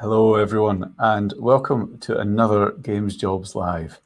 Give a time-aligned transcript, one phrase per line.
[0.00, 4.00] Hello, everyone, and welcome to another Games Jobs Live.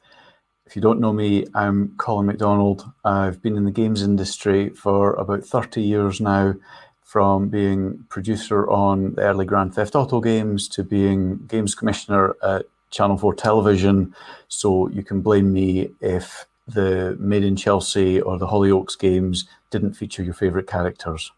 [0.67, 2.85] If you don't know me, I'm Colin McDonald.
[3.03, 6.53] I've been in the games industry for about 30 years now,
[7.01, 12.67] from being producer on the early Grand Theft Auto games to being games commissioner at
[12.91, 14.13] Channel 4 Television.
[14.47, 19.95] So you can blame me if the Made in Chelsea or the Hollyoaks games didn't
[19.95, 21.31] feature your favourite characters.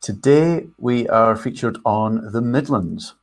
[0.00, 3.14] Today we are featured on the Midlands,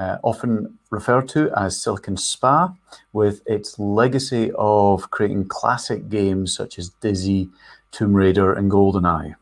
[0.00, 2.72] uh, often referred to as Silicon Spa,
[3.12, 7.50] with its legacy of creating classic games such as Dizzy,
[7.92, 9.34] Tomb Raider, and GoldenEye.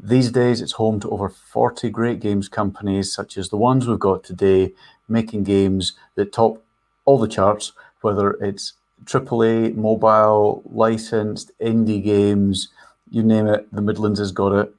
[0.00, 3.98] These days, it's home to over 40 great games companies, such as the ones we've
[3.98, 4.72] got today,
[5.08, 6.62] making games that top
[7.04, 12.68] all the charts, whether it's AAA, mobile, licensed, indie games,
[13.10, 14.74] you name it, the Midlands has got it.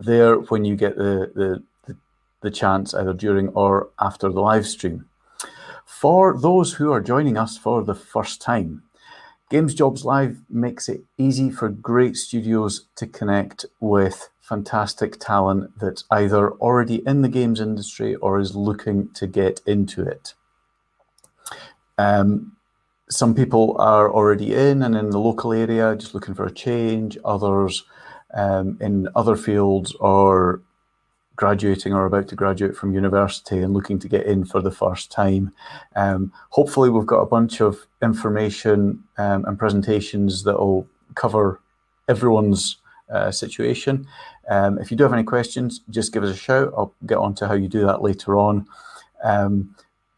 [0.00, 1.96] there when you get the, the, the,
[2.40, 5.04] the chance, either during or after the live stream.
[5.84, 8.82] For those who are joining us for the first time,
[9.48, 16.04] Games Jobs Live makes it easy for great studios to connect with fantastic talent that's
[16.10, 20.34] either already in the games industry or is looking to get into it.
[21.96, 22.56] Um,
[23.08, 27.16] some people are already in and in the local area, just looking for a change.
[27.24, 27.84] Others
[28.34, 30.60] um, in other fields or
[31.36, 35.12] graduating or about to graduate from university and looking to get in for the first
[35.12, 35.52] time.
[35.94, 41.60] Um, hopefully, we've got a bunch of information um, and presentations that will cover
[42.08, 42.76] everyone's
[43.10, 44.06] uh, situation.
[44.48, 46.72] Um, if you do have any questions, just give us a shout.
[46.76, 48.66] I'll get on to how you do that later on.
[49.22, 49.74] Um,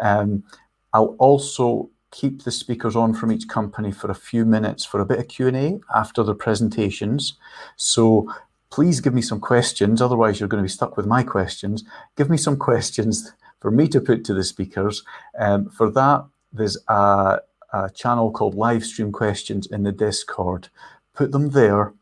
[0.00, 0.44] Um,
[0.94, 5.06] I'll also keep the speakers on from each company for a few minutes for a
[5.06, 7.34] bit of Q&A after their presentations.
[7.76, 8.32] So
[8.70, 11.84] please give me some questions, otherwise you're going to be stuck with my questions.
[12.16, 15.04] Give me some questions for me to put to the speakers.
[15.38, 17.40] Um, for that, there's a,
[17.72, 20.68] a, channel called Live Stream Questions in the Discord.
[21.14, 21.92] Put them there,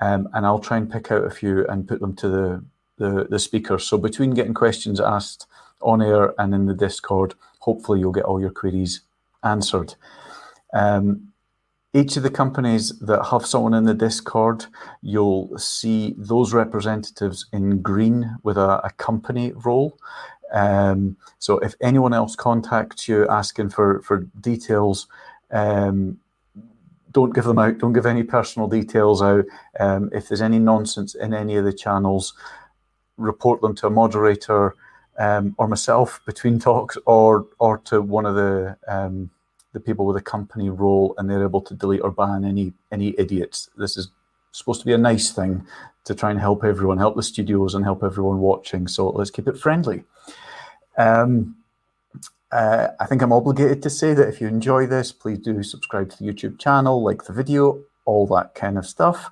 [0.00, 2.64] um, and I'll try and pick out a few and put them to the,
[2.96, 3.84] the, the speakers.
[3.84, 5.46] So between getting questions asked
[5.80, 9.02] on air and in the Discord, hopefully you'll get all your queries
[9.52, 9.94] answered.
[10.72, 11.32] Um,
[11.94, 14.66] each of the companies that have someone in the Discord,
[15.00, 19.98] you'll see those representatives in green with a, a company role.
[20.52, 25.08] Um, so if anyone else contacts you asking for, for details,
[25.50, 26.18] um,
[27.10, 27.78] don't give them out.
[27.78, 29.44] Don't give any personal details out.
[29.80, 32.34] Um, if there's any nonsense in any of the channels,
[33.16, 34.74] report them to a moderator
[35.18, 39.30] um, or myself between talks, or or to one of the um,
[39.78, 43.14] the people with a company role, and they're able to delete or ban any any
[43.18, 43.70] idiots.
[43.76, 44.10] This is
[44.52, 45.66] supposed to be a nice thing
[46.04, 48.88] to try and help everyone, help the studios, and help everyone watching.
[48.88, 50.04] So let's keep it friendly.
[50.96, 51.56] Um,
[52.50, 56.10] uh, I think I'm obligated to say that if you enjoy this, please do subscribe
[56.10, 59.30] to the YouTube channel, like the video, all that kind of stuff.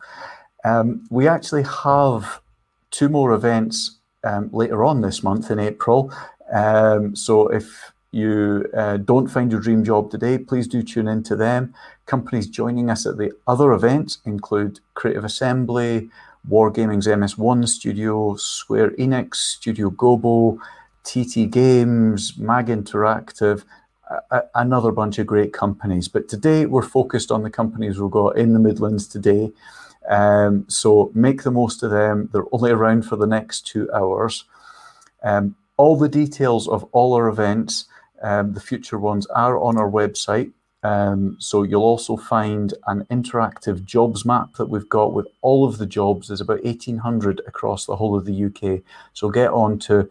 [0.65, 2.41] Um, we actually have
[2.91, 6.13] two more events um, later on this month in April.
[6.53, 11.37] Um, so if you uh, don't find your dream job today, please do tune into
[11.37, 11.75] them.
[12.07, 16.11] Companies joining us at the other events include Creative Assembly,
[16.49, 20.59] Wargaming's MS1 Studio, Square Enix, Studio Gobo,
[21.05, 23.65] TT Games, Mag Interactive,
[24.31, 26.09] a, another bunch of great companies.
[26.09, 29.53] But today we're focused on the companies we've got in the Midlands today.
[30.09, 32.31] Um, so make the most of them.
[32.33, 34.45] They're only around for the next two hours.
[35.23, 37.87] Um, all the details of all our events,
[38.27, 40.51] um, the future ones, are on our website.
[40.83, 45.79] Um, so you'll also find an interactive jobs map that we've got with all of
[45.79, 46.27] the jobs.
[46.27, 48.81] There's about 1,800 across the whole of the UK.
[49.13, 50.09] So get on to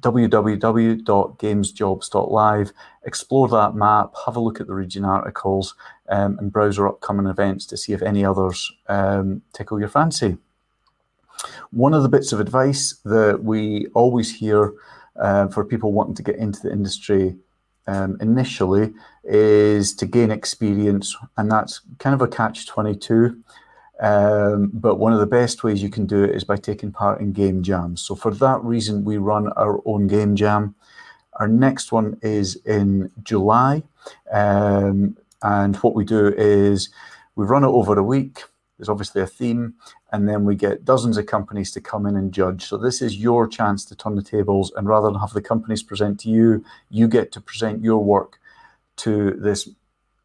[0.00, 2.72] www.gamesjobs.live,
[3.04, 5.74] explore that map, have a look at the region articles,
[6.10, 10.36] um, and browse our upcoming events to see if any others um, tickle your fancy.
[11.70, 14.74] One of the bits of advice that we always hear
[15.16, 17.36] uh, for people wanting to get into the industry
[17.86, 18.92] um, initially
[19.24, 23.36] is to gain experience, and that's kind of a catch 22.
[24.00, 27.20] Um, but one of the best ways you can do it is by taking part
[27.20, 28.02] in game jams.
[28.02, 30.74] So, for that reason, we run our own game jam.
[31.34, 33.82] Our next one is in July.
[34.32, 36.88] Um, and what we do is
[37.36, 38.44] we run it over a week.
[38.76, 39.74] There's obviously a theme,
[40.12, 42.64] and then we get dozens of companies to come in and judge.
[42.64, 45.82] So this is your chance to turn the tables, and rather than have the companies
[45.82, 48.40] present to you, you get to present your work
[48.96, 49.68] to this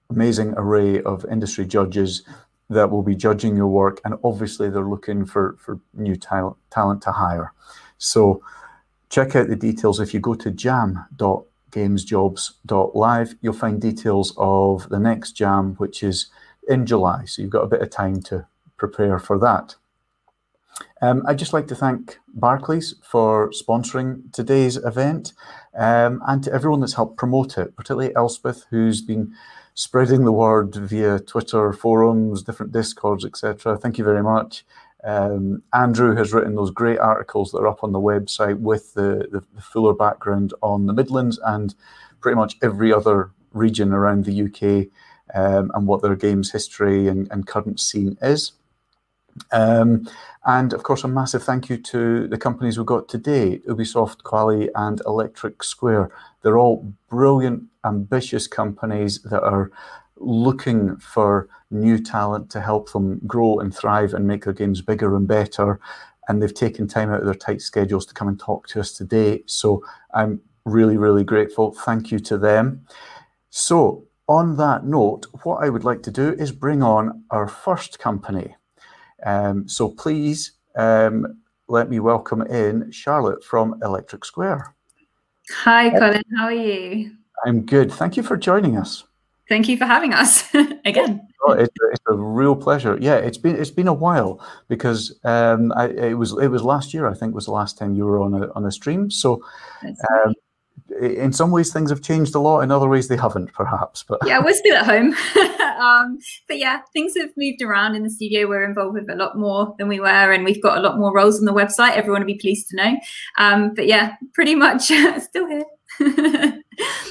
[0.09, 2.23] amazing array of industry judges
[2.69, 7.03] that will be judging your work, and obviously they're looking for for new talent talent
[7.03, 7.53] to hire.
[7.97, 8.41] So
[9.09, 13.35] check out the details if you go to jam.gamesjobs.live.
[13.41, 16.27] You'll find details of the next jam, which is
[16.69, 17.25] in July.
[17.25, 19.75] So you've got a bit of time to prepare for that.
[21.01, 25.33] Um, I'd just like to thank Barclays for sponsoring today's event
[25.77, 29.33] um, and to everyone that's helped promote it, particularly Elspeth, who's been
[29.73, 33.77] spreading the word via Twitter, forums, different discords, etc.
[33.77, 34.65] Thank you very much.
[35.03, 39.27] Um, Andrew has written those great articles that are up on the website with the,
[39.31, 41.73] the, the fuller background on the Midlands and
[42.19, 44.91] pretty much every other region around the UK
[45.33, 48.53] um, and what their games history and, and current scene is.
[49.51, 50.07] Um,
[50.45, 54.69] and of course, a massive thank you to the companies we've got today Ubisoft, Kwalee,
[54.75, 56.11] and Electric Square.
[56.41, 59.71] They're all brilliant, ambitious companies that are
[60.17, 65.15] looking for new talent to help them grow and thrive and make their games bigger
[65.15, 65.79] and better.
[66.27, 68.91] And they've taken time out of their tight schedules to come and talk to us
[68.91, 69.43] today.
[69.45, 69.83] So
[70.13, 71.73] I'm really, really grateful.
[71.73, 72.85] Thank you to them.
[73.49, 77.97] So, on that note, what I would like to do is bring on our first
[77.97, 78.55] company.
[79.25, 84.75] Um, so please um, let me welcome in Charlotte from Electric Square.
[85.63, 86.21] Hi, Colin.
[86.37, 87.11] How are you?
[87.43, 87.91] I'm good.
[87.91, 89.03] Thank you for joining us.
[89.49, 90.53] Thank you for having us
[90.85, 91.27] again.
[91.41, 92.99] Oh, it's, it's, a real pleasure.
[93.01, 96.93] Yeah, it's been it's been a while because um, I, it was it was last
[96.93, 97.07] year.
[97.07, 99.09] I think was the last time you were on a on a stream.
[99.09, 99.43] So
[99.83, 100.35] um,
[100.99, 104.19] in some ways things have changed a lot in other ways they haven't perhaps but
[104.25, 105.15] yeah we're still at home.
[105.79, 106.19] Um,
[106.49, 108.49] but yeah things have moved around in the studio.
[108.49, 111.13] We're involved with a lot more than we were and we've got a lot more
[111.13, 111.93] roles on the website.
[111.93, 112.97] Everyone will be pleased to know.
[113.37, 114.81] Um, but yeah pretty much
[115.21, 116.61] still here.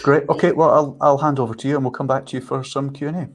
[0.03, 0.29] Great.
[0.29, 2.63] Okay well I'll, I'll hand over to you and we'll come back to you for
[2.63, 3.29] some q&a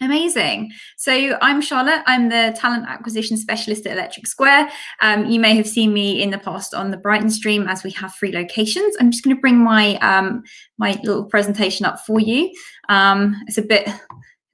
[0.00, 0.72] Amazing.
[0.96, 2.02] So I'm Charlotte.
[2.06, 4.68] I'm the talent acquisition specialist at Electric Square.
[5.00, 7.90] Um, you may have seen me in the past on the Brighton stream as we
[7.92, 8.96] have three locations.
[8.98, 10.42] I'm just going to bring my um,
[10.78, 12.52] my little presentation up for you.
[12.88, 13.88] Um, it's a bit.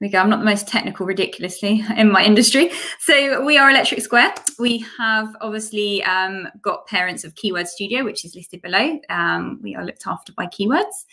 [0.01, 0.19] we go.
[0.19, 2.71] I'm not the most technical, ridiculously, in my industry.
[2.99, 4.33] So we are Electric Square.
[4.59, 8.99] We have obviously um, got parents of Keyword Studio, which is listed below.
[9.09, 11.05] Um, we are looked after by Keywords.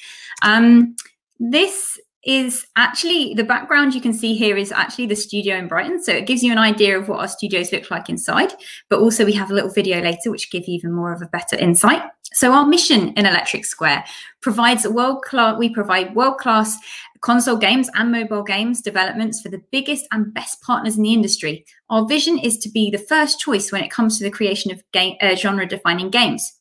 [0.43, 0.95] Um,
[1.39, 6.03] this is actually the background you can see here is actually the studio in Brighton.
[6.03, 8.53] So it gives you an idea of what our studios look like inside.
[8.91, 11.27] But also we have a little video later which give you even more of a
[11.27, 12.03] better insight.
[12.33, 14.05] So our mission in Electric Square
[14.43, 15.57] provides world class.
[15.57, 16.77] We provide world class
[17.21, 21.65] console games and mobile games developments for the biggest and best partners in the industry.
[21.91, 24.83] Our vision is to be the first choice when it comes to the creation of
[24.93, 26.53] game, uh, genre defining games.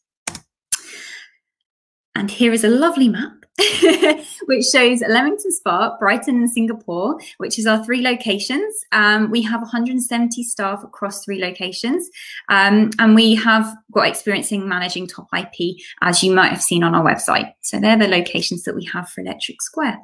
[2.14, 3.45] And here is a lovely map
[4.46, 8.86] which shows Leamington Spa, Brighton, and Singapore, which is our three locations.
[8.92, 12.10] Um, we have 170 staff across three locations,
[12.50, 16.84] um, and we have got experience in managing top IP, as you might have seen
[16.84, 17.54] on our website.
[17.62, 20.00] So they're the locations that we have for Electric Square.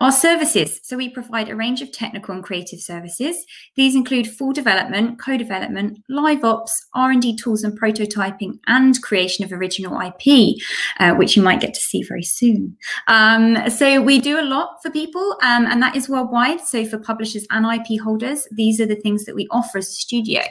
[0.00, 0.80] Our services.
[0.82, 3.36] So we provide a range of technical and creative services.
[3.76, 10.00] These include full development, co-development, live ops, R&D tools and prototyping, and creation of original
[10.00, 10.56] IP,
[10.98, 12.76] uh, which you might get to see very soon.
[13.06, 16.60] Um, so we do a lot for people, um, and that is worldwide.
[16.60, 19.92] So for publishers and IP holders, these are the things that we offer as a
[19.92, 20.42] studio.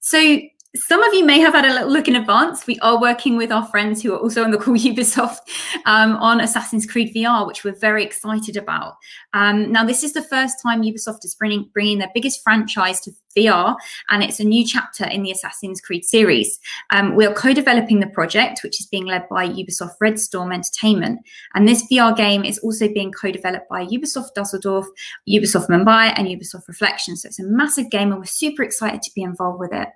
[0.00, 0.40] So
[0.76, 2.64] some of you may have had a look in advance.
[2.66, 5.38] We are working with our friends who are also on the call Ubisoft
[5.84, 8.94] um, on Assassin's Creed VR, which we're very excited about.
[9.32, 13.10] Um, now, this is the first time Ubisoft is bringing, bringing their biggest franchise to
[13.36, 13.76] VR,
[14.10, 16.58] and it's a new chapter in the Assassin's Creed series.
[16.90, 21.20] Um, we are co-developing the project, which is being led by Ubisoft Red Storm Entertainment,
[21.54, 24.86] and this VR game is also being co-developed by Ubisoft Dusseldorf,
[25.28, 27.16] Ubisoft Mumbai, and Ubisoft Reflection.
[27.16, 29.88] So it's a massive game, and we're super excited to be involved with it.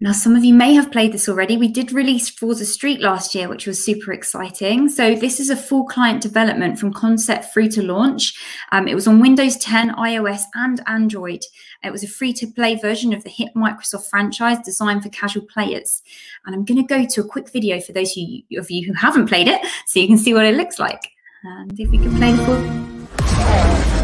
[0.00, 1.56] Now, some of you may have played this already.
[1.56, 4.88] We did release Forza Street last year, which was super exciting.
[4.88, 8.32] So this is a full client development from concept through to launch.
[8.70, 11.42] Um, it was on Windows 10, iOS, and Android.
[11.82, 16.00] It was a free-to-play version of the hit Microsoft franchise designed for casual players.
[16.46, 19.26] And I'm going to go to a quick video for those of you who haven't
[19.26, 21.10] played it, so you can see what it looks like.
[21.42, 23.97] And if we can play the full...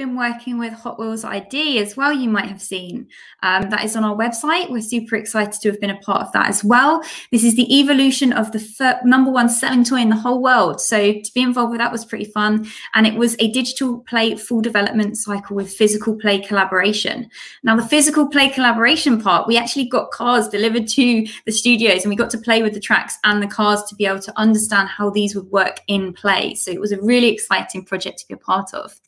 [0.00, 3.06] been working with Hot Wheels ID as well, you might have seen.
[3.42, 4.70] Um, that is on our website.
[4.70, 7.02] We're super excited to have been a part of that as well.
[7.30, 10.80] This is the evolution of the number one selling toy in the whole world.
[10.80, 12.66] So to be involved with that was pretty fun.
[12.94, 17.28] And it was a digital play full development cycle with physical play collaboration.
[17.62, 22.10] Now, the physical play collaboration part, we actually got cars delivered to the studios and
[22.10, 24.88] we got to play with the tracks and the cars to be able to understand
[24.88, 26.54] how these would work in play.
[26.54, 28.98] So it was a really exciting project to be a part of.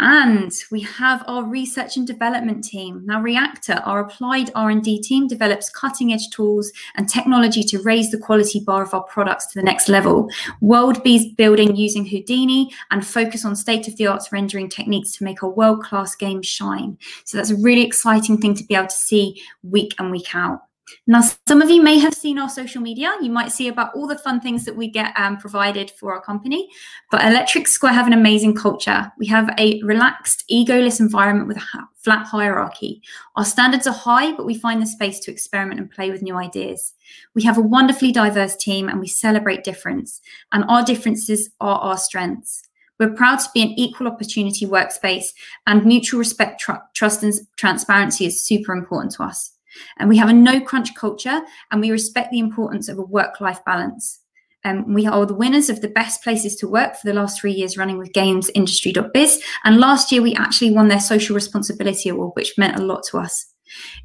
[0.00, 3.02] And we have our research and development team.
[3.06, 8.58] Now, Reactor, our applied R&D team, develops cutting-edge tools and technology to raise the quality
[8.58, 10.28] bar of our products to the next level.
[10.60, 11.00] World
[11.36, 16.98] building using Houdini and focus on state-of-the-art rendering techniques to make our world-class games shine.
[17.24, 20.62] So that's a really exciting thing to be able to see week and week out.
[21.06, 23.14] Now, some of you may have seen our social media.
[23.20, 26.20] You might see about all the fun things that we get um, provided for our
[26.20, 26.68] company.
[27.10, 29.10] But Electric Square have an amazing culture.
[29.18, 33.02] We have a relaxed, egoless environment with a flat hierarchy.
[33.36, 36.36] Our standards are high, but we find the space to experiment and play with new
[36.36, 36.94] ideas.
[37.34, 40.20] We have a wonderfully diverse team and we celebrate difference.
[40.52, 42.62] And our differences are our strengths.
[43.00, 45.32] We're proud to be an equal opportunity workspace,
[45.66, 49.53] and mutual respect, tr trust, and transparency is super important to us.
[49.98, 53.40] And we have a no crunch culture and we respect the importance of a work
[53.40, 54.20] life balance.
[54.64, 57.52] Um, we are the winners of the best places to work for the last three
[57.52, 59.42] years running with gamesindustry.biz.
[59.64, 63.18] And last year, we actually won their social responsibility award, which meant a lot to
[63.18, 63.46] us.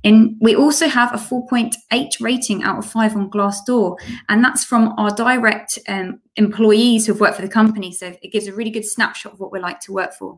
[0.04, 3.98] In, we also have a 4.8 rating out of five on Glassdoor,
[4.28, 7.92] and that's from our direct um, employees who've worked for the company.
[7.94, 10.38] So it gives a really good snapshot of what we're like to work for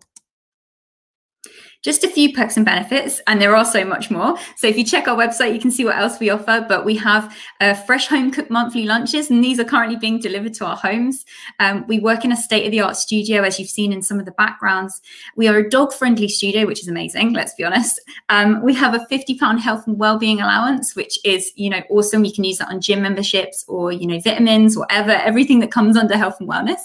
[1.82, 4.38] just a few perks and benefits, and there are so much more.
[4.56, 6.66] So if you check our website, you can see what else we offer.
[6.68, 10.54] But we have uh, fresh home cooked monthly lunches, and these are currently being delivered
[10.56, 11.26] to our homes.
[11.60, 14.20] Um, we work in a state of the art studio, as you've seen in some
[14.20, 15.02] of the backgrounds.
[15.36, 17.34] We are a dog friendly studio, which is amazing.
[17.34, 18.00] Let's be honest.
[18.30, 22.26] Um, we have a fifty pound health and well-being allowance, which is you know awesome.
[22.26, 25.98] You can use that on gym memberships or you know vitamins, whatever, everything that comes
[25.98, 26.82] under health and wellness.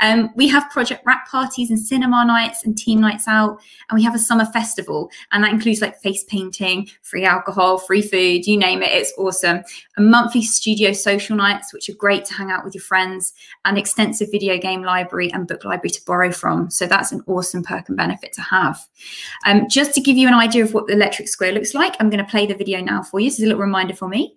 [0.00, 4.02] Um, we have project wrap parties and cinema nights and team nights out, and we
[4.04, 8.56] have a summer festival, and that includes like face painting, free alcohol, free food, you
[8.56, 8.92] name it.
[8.92, 9.62] It's awesome.
[9.96, 13.32] A monthly studio social nights, which are great to hang out with your friends,
[13.64, 16.70] and extensive video game library and book library to borrow from.
[16.70, 18.80] So that's an awesome perk and benefit to have.
[19.46, 22.10] Um, just to give you an idea of what the electric square looks like, I'm
[22.10, 23.28] going to play the video now for you.
[23.28, 24.36] This is a little reminder for me.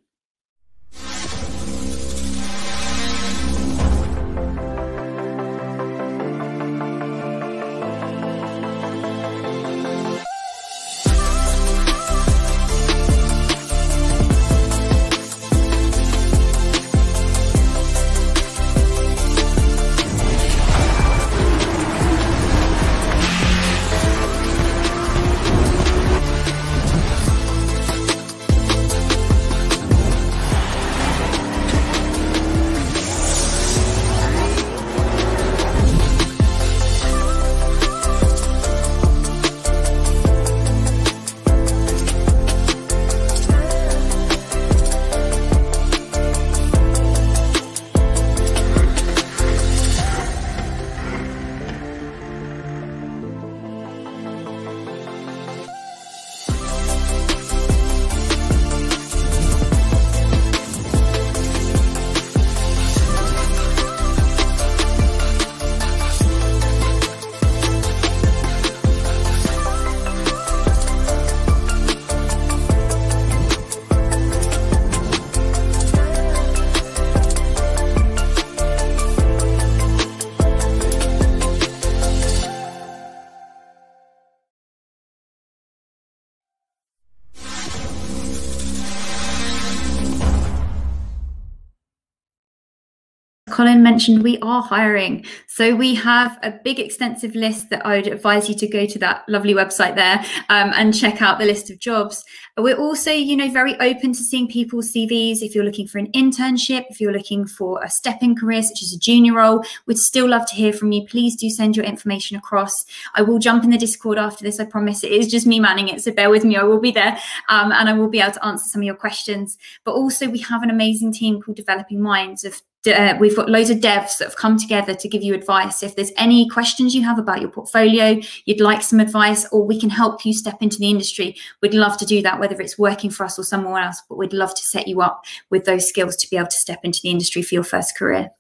[93.58, 95.26] Colin mentioned we are hiring.
[95.48, 99.00] So we have a big, extensive list that I would advise you to go to
[99.00, 102.24] that lovely website there um, and check out the list of jobs.
[102.56, 105.42] We're also, you know, very open to seeing people's CVs.
[105.42, 108.84] If you're looking for an internship, if you're looking for a step in career, such
[108.84, 111.08] as a junior role, we'd still love to hear from you.
[111.08, 112.86] Please do send your information across.
[113.16, 114.60] I will jump in the Discord after this.
[114.60, 116.04] I promise it is just me manning it.
[116.04, 116.58] So bear with me.
[116.58, 117.18] I will be there
[117.50, 119.58] um, and I will be able to answer some of your questions.
[119.84, 123.70] But also, we have an amazing team called Developing Minds of uh, we've got loads
[123.70, 125.84] of devs that have come together to give you advice.
[125.84, 129.80] If there's any questions you have about your portfolio, you'd like some advice, or we
[129.80, 133.10] can help you step into the industry, we'd love to do that, whether it's working
[133.10, 134.02] for us or somewhere else.
[134.08, 136.80] But we'd love to set you up with those skills to be able to step
[136.84, 138.32] into the industry for your first career.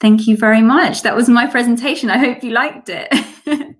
[0.00, 1.02] Thank you very much.
[1.02, 2.10] That was my presentation.
[2.10, 3.12] I hope you liked it.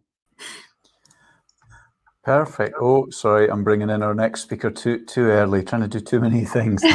[2.25, 2.77] Perfect.
[2.81, 6.21] Oh, sorry, I'm bringing in our next speaker too too early, trying to do too
[6.21, 6.83] many things.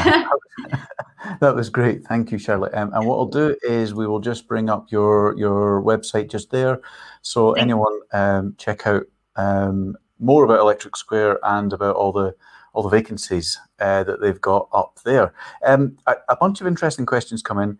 [1.42, 2.04] that was great.
[2.06, 2.74] Thank you, Charlotte.
[2.74, 6.52] Um, and what I'll do is we will just bring up your your website just
[6.52, 6.82] there,
[7.22, 9.04] so Thank anyone um, check out
[9.36, 12.36] um, more about Electric Square and about all the
[12.74, 15.34] all the vacancies uh, that they've got up there.
[15.66, 17.78] Um, a, a, bunch of interesting questions come in.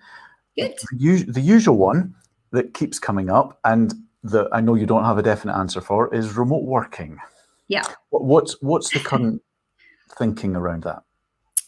[0.58, 0.74] Good.
[0.98, 2.16] The, the usual one
[2.52, 6.14] that keeps coming up, and that I know you don't have a definite answer for,
[6.14, 7.20] is remote working.
[7.68, 7.84] Yeah.
[8.10, 9.42] What's what's the current
[10.18, 11.04] thinking around that?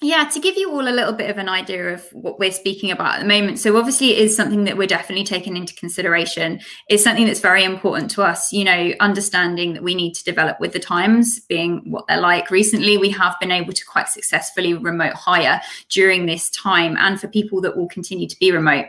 [0.03, 2.89] Yeah, to give you all a little bit of an idea of what we're speaking
[2.89, 3.59] about at the moment.
[3.59, 6.59] So, obviously, it is something that we're definitely taking into consideration.
[6.89, 10.59] It's something that's very important to us, you know, understanding that we need to develop
[10.59, 12.49] with the times, being what they're like.
[12.49, 17.27] Recently, we have been able to quite successfully remote hire during this time, and for
[17.27, 18.87] people that will continue to be remote.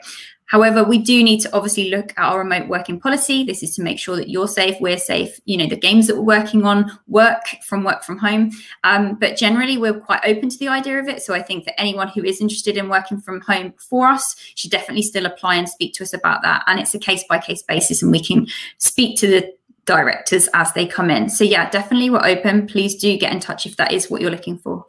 [0.52, 3.42] However, we do need to obviously look at our remote working policy.
[3.42, 5.40] This is to make sure that you're safe, we're safe.
[5.46, 8.50] You know, the games that we're working on work from work from home.
[8.84, 11.22] Um, but generally, we're quite open to the idea of it.
[11.22, 14.70] So I think that anyone who is interested in working from home for us should
[14.70, 16.64] definitely still apply and speak to us about that.
[16.66, 19.50] And it's a case by case basis, and we can speak to the
[19.86, 21.30] directors as they come in.
[21.30, 22.66] So yeah, definitely we're open.
[22.66, 24.84] Please do get in touch if that is what you're looking for.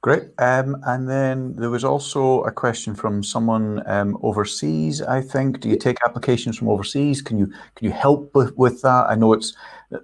[0.00, 0.22] Great.
[0.38, 5.02] Um, and then there was also a question from someone um, overseas.
[5.02, 5.58] I think.
[5.58, 7.20] Do you take applications from overseas?
[7.20, 9.06] Can you can you help with, with that?
[9.08, 9.56] I know it's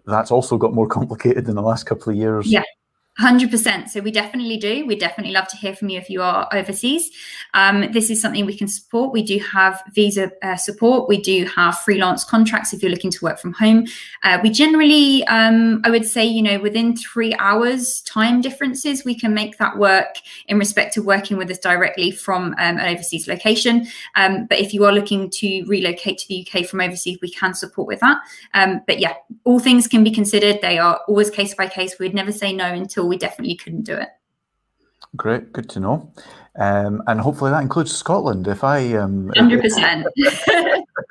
[0.06, 2.46] that's also got more complicated in the last couple of years.
[2.48, 2.64] Yeah,
[3.20, 3.88] 100%.
[3.88, 4.84] So we definitely do.
[4.86, 7.12] We definitely love to hear from you if you are overseas.
[7.54, 9.12] Um, this is something we can support.
[9.12, 11.08] We do have visa uh, support.
[11.08, 13.86] We do have freelance contracts if you're looking to work from home.
[14.24, 19.14] Uh, we generally, um, I would say, you know, within three hours time differences, we
[19.14, 20.16] can make that work
[20.48, 23.86] in respect to working with us directly from um, an overseas location.
[24.16, 27.54] Um, but if you are looking to relocate to the UK from overseas, we can
[27.54, 28.18] support with that.
[28.54, 30.58] Um, but yeah, all things can be considered.
[30.62, 31.96] They are always case by case.
[32.00, 34.08] We'd never say no until we definitely couldn't do it.
[35.16, 36.12] Great, good to know.
[36.56, 38.46] Um, and hopefully that includes Scotland.
[38.48, 40.06] If I um, hundred percent.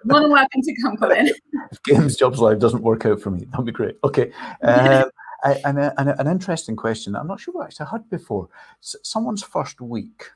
[0.06, 1.30] More than welcome to come, Colin.
[1.72, 3.98] if Games Jobs Live doesn't work out for me, that'd be great.
[4.04, 4.32] Okay.
[4.62, 5.06] Um,
[5.44, 8.50] I, and, a, and a, an interesting question I'm not sure what I had before.
[8.82, 10.30] S- someone's first week.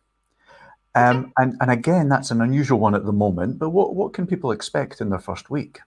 [0.96, 4.26] Um, and, and again, that's an unusual one at the moment, but what, what can
[4.26, 5.80] people expect in their first week?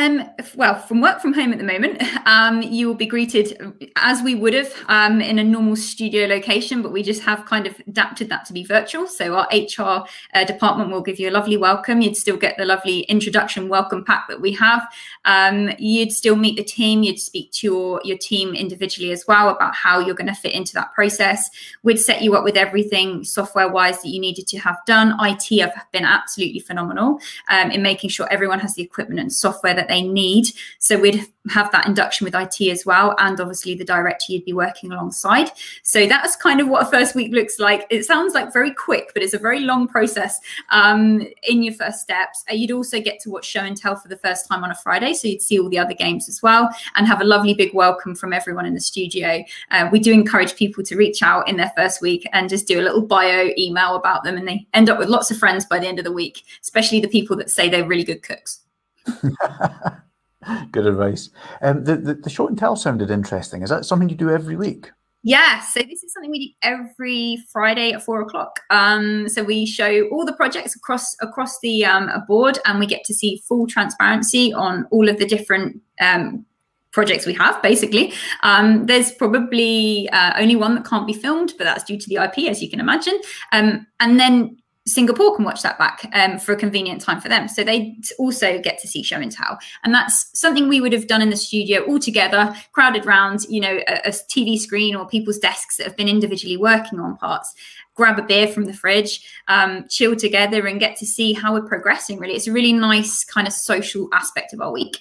[0.00, 4.22] Um, well, from work from home at the moment, um, you will be greeted as
[4.22, 7.78] we would have um, in a normal studio location, but we just have kind of
[7.86, 9.06] adapted that to be virtual.
[9.06, 12.00] So our HR uh, department will give you a lovely welcome.
[12.00, 14.88] You'd still get the lovely introduction welcome pack that we have.
[15.26, 17.02] Um, you'd still meet the team.
[17.02, 20.54] You'd speak to your, your team individually as well about how you're going to fit
[20.54, 21.50] into that process.
[21.82, 25.14] We'd set you up with everything software wise that you needed to have done.
[25.20, 29.74] IT have been absolutely phenomenal um, in making sure everyone has the equipment and software
[29.74, 30.46] that they need.
[30.78, 34.52] So we'd have that induction with IT as well, and obviously the director you'd be
[34.52, 35.50] working alongside.
[35.82, 37.86] So that's kind of what a first week looks like.
[37.90, 40.38] It sounds like very quick, but it's a very long process
[40.70, 42.44] um, in your first steps.
[42.50, 44.74] Uh, you'd also get to watch show and tell for the first time on a
[44.74, 47.72] Friday, so you'd see all the other games as well, and have a lovely big
[47.74, 49.42] welcome from everyone in the studio.
[49.70, 52.80] Uh, we do encourage people to reach out in their first week and just do
[52.80, 55.78] a little bio email about them, and they end up with lots of friends by
[55.78, 58.60] the end of the week, especially the people that say they're really good cooks.
[60.72, 61.30] Good advice.
[61.60, 63.62] Um, the, the, the show and tell sounded interesting.
[63.62, 64.90] Is that something you do every week?
[65.22, 68.60] Yeah, so this is something we do every Friday at four o'clock.
[68.70, 73.04] Um, so we show all the projects across across the um, board, and we get
[73.04, 76.46] to see full transparency on all of the different um,
[76.92, 77.60] projects we have.
[77.62, 82.08] Basically, um, there's probably uh, only one that can't be filmed, but that's due to
[82.08, 83.20] the IP, as you can imagine.
[83.52, 84.56] Um, and then
[84.90, 87.48] Singapore can watch that back um, for a convenient time for them.
[87.48, 89.58] So they also get to see show and tell.
[89.84, 93.60] And that's something we would have done in the studio all together, crowded round, you
[93.60, 97.54] know, a, a TV screen or people's desks that have been individually working on parts.
[97.94, 101.68] Grab a beer from the fridge, um, chill together, and get to see how we're
[101.68, 102.18] progressing.
[102.18, 104.98] Really, it's a really nice kind of social aspect of our week.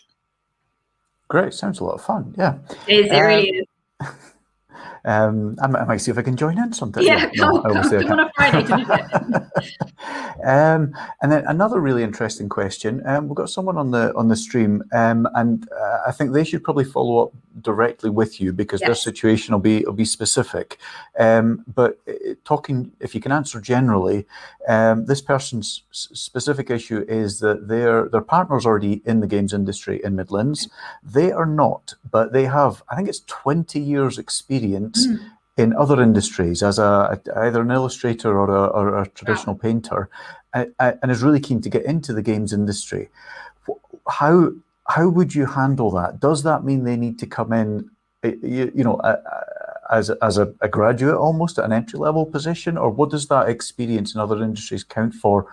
[1.30, 2.34] Great, sounds a lot of fun.
[2.38, 3.66] Yeah, it, is, it really
[4.02, 4.16] um, is.
[5.06, 7.04] Um, I, might, I, might, see if I can join in sometime.
[7.04, 9.52] Yeah, yeah come, no, come, come on a Friday to
[10.46, 13.02] um, and then another really interesting question.
[13.06, 16.44] Um, we've got someone on the on the stream, um, and uh, I think they
[16.44, 18.88] should probably follow up directly with you because yes.
[18.88, 20.78] their situation will be will be specific.
[21.18, 24.26] Um, but uh, talking, if you can answer generally,
[24.68, 30.02] um, this person's specific issue is that their their partner's already in the games industry
[30.04, 30.70] in Midlands.
[31.04, 35.08] They are not, but they have I think it's twenty years experience.
[35.08, 35.32] Mm.
[35.58, 40.08] In other industries, as a, either an illustrator or a, or a traditional painter,
[40.54, 43.10] and, and is really keen to get into the games industry.
[44.08, 44.54] How
[44.90, 46.20] how would you handle that?
[46.20, 47.90] Does that mean they need to come in,
[48.24, 49.00] eh, you, you know,
[49.90, 53.50] as as a, a, graduate almost at an entry level position, or what does that
[53.50, 55.48] experience in other industries count for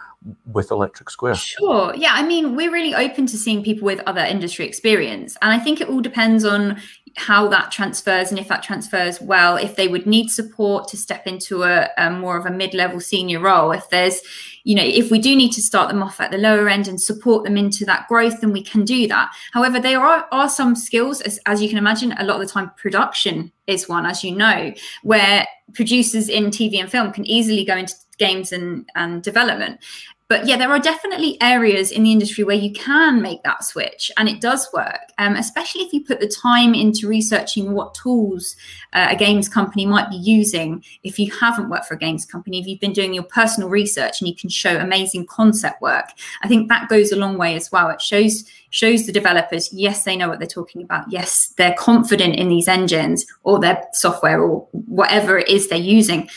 [0.53, 1.37] with Electric Square?
[1.37, 1.95] Sure.
[1.95, 2.13] Yeah.
[2.15, 5.81] I mean, we're really open to seeing people with other industry experience, and I think
[5.81, 6.81] it all depends on
[7.17, 11.27] how that transfers and if that transfers well if they would need support to step
[11.27, 13.73] into a, a more of a mid-level senior role.
[13.73, 14.21] If there's
[14.65, 17.01] you know if we do need to start them off at the lower end and
[17.01, 19.31] support them into that growth then we can do that.
[19.53, 22.53] However there are, are some skills as, as you can imagine a lot of the
[22.53, 27.65] time production is one as you know where producers in tv and film can easily
[27.65, 29.81] go into games and, and development
[30.29, 34.11] but yeah, there are definitely areas in the industry where you can make that switch,
[34.17, 34.99] and it does work.
[35.19, 38.57] Um, especially if you put the time into researching what tools
[38.93, 40.85] uh, a games company might be using.
[41.05, 44.21] If you haven't worked for a games company, if you've been doing your personal research
[44.21, 46.11] and you can show amazing concept work,
[46.43, 47.89] I think that goes a long way as well.
[47.89, 52.35] It shows shows the developers yes they know what they're talking about yes they're confident
[52.35, 56.29] in these engines or their software or whatever it is they're using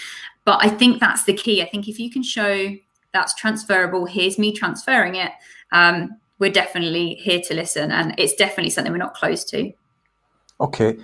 [0.46, 2.72] but i think that's the key i think if you can show
[3.14, 4.06] that's transferable.
[4.06, 5.32] Here's me transferring it.
[5.72, 9.72] Um, we're definitely here to listen, and it's definitely something we're not close to.
[10.62, 10.98] Okay.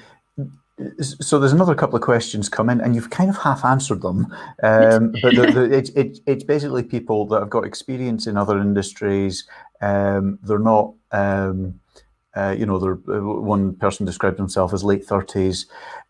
[0.99, 4.33] So there's another couple of questions coming, and you've kind of half answered them.
[4.63, 8.59] Um, but the, the, it, it, it's basically people that have got experience in other
[8.59, 9.45] industries.
[9.81, 11.79] Um, they're not, um,
[12.35, 15.65] uh, you know, uh, one person described himself as late 30s.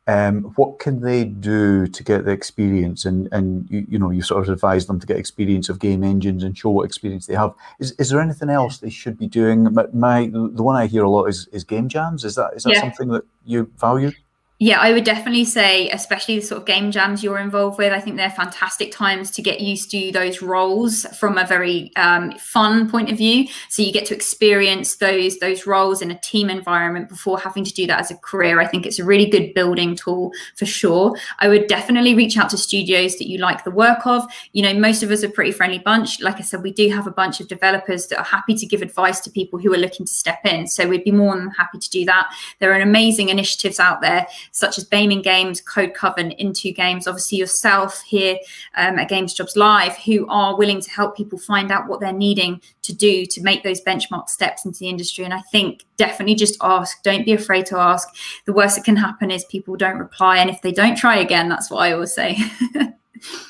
[0.08, 3.06] Um, what can they do to get the experience?
[3.06, 6.04] And and you, you know you sort of advise them to get experience of game
[6.04, 7.54] engines and show what experience they have.
[7.80, 9.74] Is, is there anything else they should be doing?
[9.74, 12.24] My, my the one I hear a lot is, is game jams.
[12.24, 12.82] Is that is that yeah.
[12.82, 14.12] something that you value?
[14.58, 18.00] Yeah, I would definitely say, especially the sort of game jams you're involved with, I
[18.00, 22.90] think they're fantastic times to get used to those roles from a very um, fun
[22.90, 23.48] point of view.
[23.68, 27.74] So you get to experience those those roles in a team environment before having to
[27.74, 28.62] do that as a career.
[28.62, 31.18] I think it's a really good building tool for sure.
[31.40, 34.24] I would definitely reach out to studios that you like the work of.
[34.54, 36.22] You know, most of us are pretty friendly bunch.
[36.22, 38.82] Like I said, we do have a bunch of developers that are happy to give
[38.82, 40.68] advice to people who are looking to step in.
[40.68, 42.34] So we'd be more than happy to do that.
[42.60, 47.08] There are amazing initiatives out there such as BAME in Games, Code Coven, Into Games,
[47.08, 48.38] obviously yourself here
[48.78, 52.14] um, at Games Jobs Live, who are willing to help people find out what they're
[52.14, 55.26] needing to do to make those benchmark steps into the industry.
[55.26, 57.04] And I think definitely just ask.
[57.04, 58.08] Don't be afraid to ask.
[58.46, 60.38] The worst that can happen is people don't reply.
[60.38, 62.38] And if they don't try again, that's what I always say.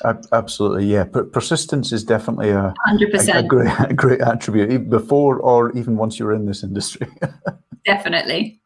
[0.32, 1.04] Absolutely, yeah.
[1.04, 3.32] Persistence is definitely a, 100%.
[3.32, 7.06] A, a, great, a great attribute before or even once you're in this industry.
[7.84, 8.60] definitely.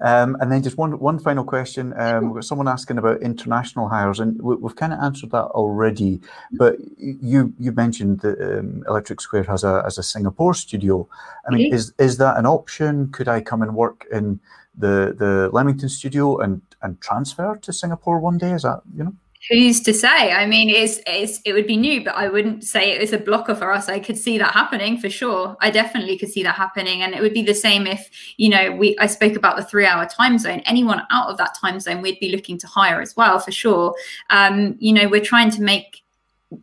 [0.00, 1.94] Um, and then just one one final question.
[1.96, 5.46] Um, we've got someone asking about international hires, and we, have kind of answered that
[5.46, 6.20] already.
[6.52, 11.08] But you you mentioned that um, Electric Square has a as a Singapore studio.
[11.46, 13.10] I mean, is is that an option?
[13.12, 14.40] Could I come and work in
[14.76, 18.52] the the Leamington studio and and transfer to Singapore one day?
[18.52, 19.14] Is that you know?
[19.50, 20.32] Who's to say?
[20.32, 23.18] I mean, it's, it's it would be new, but I wouldn't say it was a
[23.18, 23.88] blocker for us.
[23.88, 25.56] I could see that happening for sure.
[25.60, 28.72] I definitely could see that happening, and it would be the same if you know
[28.72, 28.96] we.
[28.98, 30.60] I spoke about the three-hour time zone.
[30.66, 33.94] Anyone out of that time zone, we'd be looking to hire as well for sure.
[34.30, 36.02] Um, you know, we're trying to make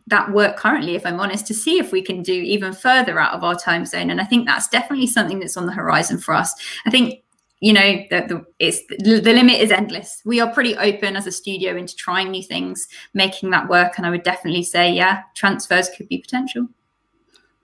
[0.06, 3.34] that work currently, if I'm honest, to see if we can do even further out
[3.34, 4.10] of our time zone.
[4.10, 6.54] And I think that's definitely something that's on the horizon for us.
[6.86, 7.23] I think
[7.60, 10.20] you know the, the it's the limit is endless.
[10.24, 14.06] We are pretty open as a studio into trying new things making that work and
[14.06, 16.68] i would definitely say yeah transfers could be potential.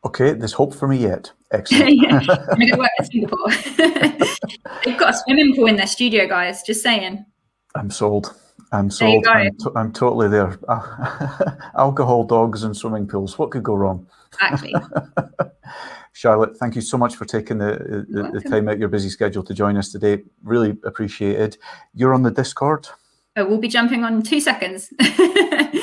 [0.04, 1.32] Okay there's hope for me yet.
[1.52, 1.90] Excellent.
[2.02, 3.48] Yeah, I'm gonna work in Singapore.
[4.84, 7.24] they've got a swimming pool in their studio guys just saying.
[7.74, 8.34] I'm sold.
[8.72, 9.26] I'm sold.
[9.26, 10.56] I'm, to- I'm, totally there.
[11.76, 13.36] Alcohol dogs and swimming pools.
[13.36, 14.06] What could go wrong?
[14.32, 14.72] Exactly
[16.20, 19.42] Charlotte, thank you so much for taking the, the, the, time out your busy schedule
[19.42, 20.22] to join us today.
[20.42, 21.56] Really appreciated.
[21.94, 22.86] You're on the Discord.
[23.48, 24.92] We'll be jumping on two seconds.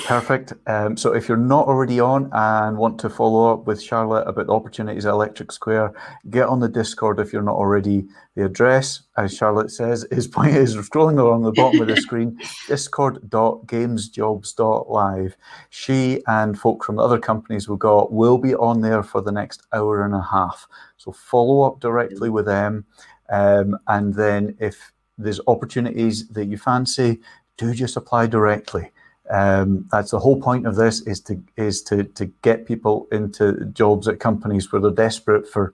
[0.05, 0.53] Perfect.
[0.67, 4.47] Um, so if you're not already on and want to follow up with Charlotte about
[4.47, 5.93] the opportunities at Electric Square,
[6.29, 8.05] get on the Discord if you're not already.
[8.35, 12.39] The address, as Charlotte says, is point is scrolling along the bottom of the screen,
[12.67, 15.37] discord.gamesjobs.live.
[15.69, 19.31] She and folk from the other companies we've got will be on there for the
[19.31, 20.67] next hour and a half.
[20.97, 22.85] So follow up directly with them.
[23.29, 27.19] Um, and then if there's opportunities that you fancy,
[27.57, 28.91] do just apply directly.
[29.29, 33.65] Um, that's the whole point of this is to is to to get people into
[33.73, 35.73] jobs at companies where they're desperate for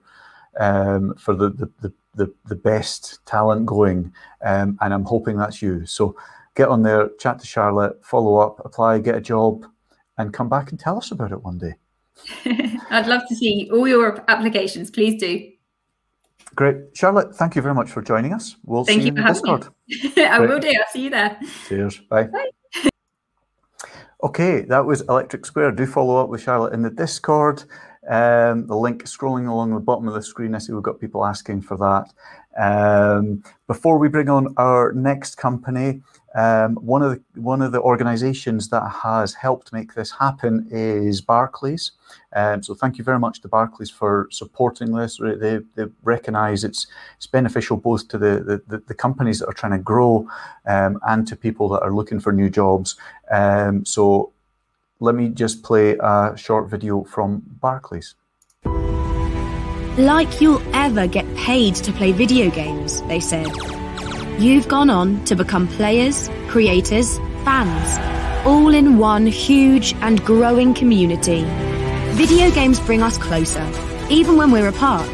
[0.58, 4.12] um, for the, the the, the best talent going,
[4.44, 5.86] um, and I'm hoping that's you.
[5.86, 6.16] So
[6.54, 9.66] get on there, chat to Charlotte, follow up, apply, get a job,
[10.18, 11.74] and come back and tell us about it one day.
[12.90, 14.90] I'd love to see all your applications.
[14.90, 15.50] Please do.
[16.54, 16.76] Great.
[16.94, 18.56] Charlotte, thank you very much for joining us.
[18.64, 19.68] We'll thank see you in Discord.
[20.16, 20.68] I will do.
[20.68, 21.38] I'll see you there.
[21.68, 21.98] Cheers.
[22.08, 22.24] Bye.
[22.24, 22.50] Bye.
[24.22, 25.72] Okay, that was Electric Square.
[25.72, 27.64] Do follow up with Charlotte in the Discord.
[28.08, 30.54] Um, the link scrolling along the bottom of the screen.
[30.54, 32.12] I see we've got people asking for that.
[32.56, 36.02] Um, before we bring on our next company,
[36.34, 41.20] um, one of the one of the organisations that has helped make this happen is
[41.20, 41.92] Barclays.
[42.34, 45.18] Um, so thank you very much to Barclays for supporting this.
[45.18, 49.72] They, they recognise it's it's beneficial both to the, the, the companies that are trying
[49.72, 50.28] to grow
[50.66, 52.96] um, and to people that are looking for new jobs.
[53.30, 54.32] Um, so
[54.98, 58.16] let me just play a short video from Barclays.
[59.96, 63.83] Like you'll ever get paid to play video games, they said.
[64.38, 71.44] You've gone on to become players, creators, fans, all in one huge and growing community.
[72.14, 73.64] Video games bring us closer,
[74.10, 75.08] even when we're apart,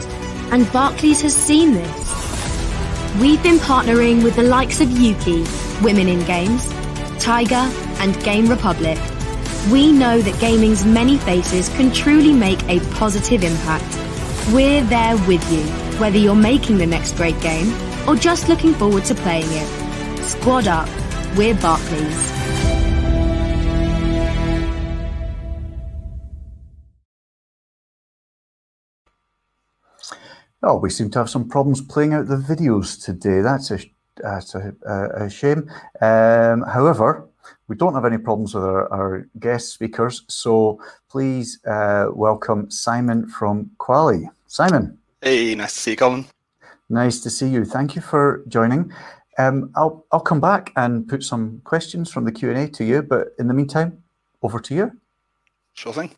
[0.53, 3.21] and Barclays has seen this.
[3.21, 6.67] We've been partnering with the likes of Ukie, Women in Games,
[7.23, 8.99] TIGA, and Game Republic.
[9.71, 13.85] We know that gaming's many faces can truly make a positive impact.
[14.51, 15.63] We're there with you,
[16.01, 17.71] whether you're making the next great game
[18.07, 20.25] or just looking forward to playing it.
[20.25, 20.89] Squad up,
[21.37, 22.31] we're Barclays.
[30.63, 33.41] Oh, we seem to have some problems playing out the videos today.
[33.41, 33.79] That's a
[34.17, 35.71] that's a, a, a shame.
[36.03, 37.27] Um, however,
[37.69, 43.27] we don't have any problems with our, our guest speakers, so please uh, welcome Simon
[43.27, 44.29] from Kwalee.
[44.47, 44.99] Simon.
[45.23, 46.27] Hey, nice to see you, Colin.
[46.93, 47.65] Nice to see you.
[47.65, 48.93] Thank you for joining.
[49.39, 52.85] Um, I'll I'll come back and put some questions from the Q and A to
[52.85, 54.03] you, but in the meantime,
[54.43, 54.91] over to you.
[55.73, 56.11] Sure thing.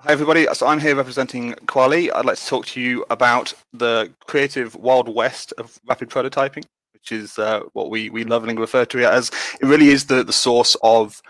[0.00, 2.10] Hi everybody, so I'm here representing Kwalee.
[2.14, 7.12] I'd like to talk to you about the creative wild west of rapid prototyping, which
[7.12, 9.30] is uh, what we, we lovingly refer to it as.
[9.60, 11.22] It really is the, the source of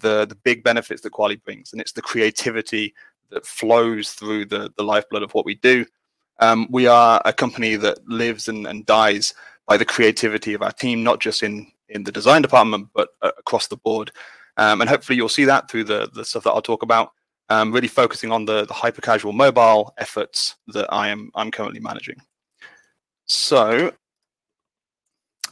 [0.00, 2.94] the, the big benefits that Kwalee brings, and it's the creativity
[3.32, 5.84] that flows through the, the lifeblood of what we do.
[6.40, 9.34] Um, we are a company that lives and, and dies
[9.66, 13.30] by the creativity of our team, not just in, in the design department, but uh,
[13.38, 14.10] across the board.
[14.56, 17.12] Um, and hopefully you'll see that through the, the stuff that I'll talk about
[17.48, 21.80] um, really focusing on the, the hyper casual mobile efforts that I am I'm currently
[21.80, 22.16] managing.
[23.26, 23.92] So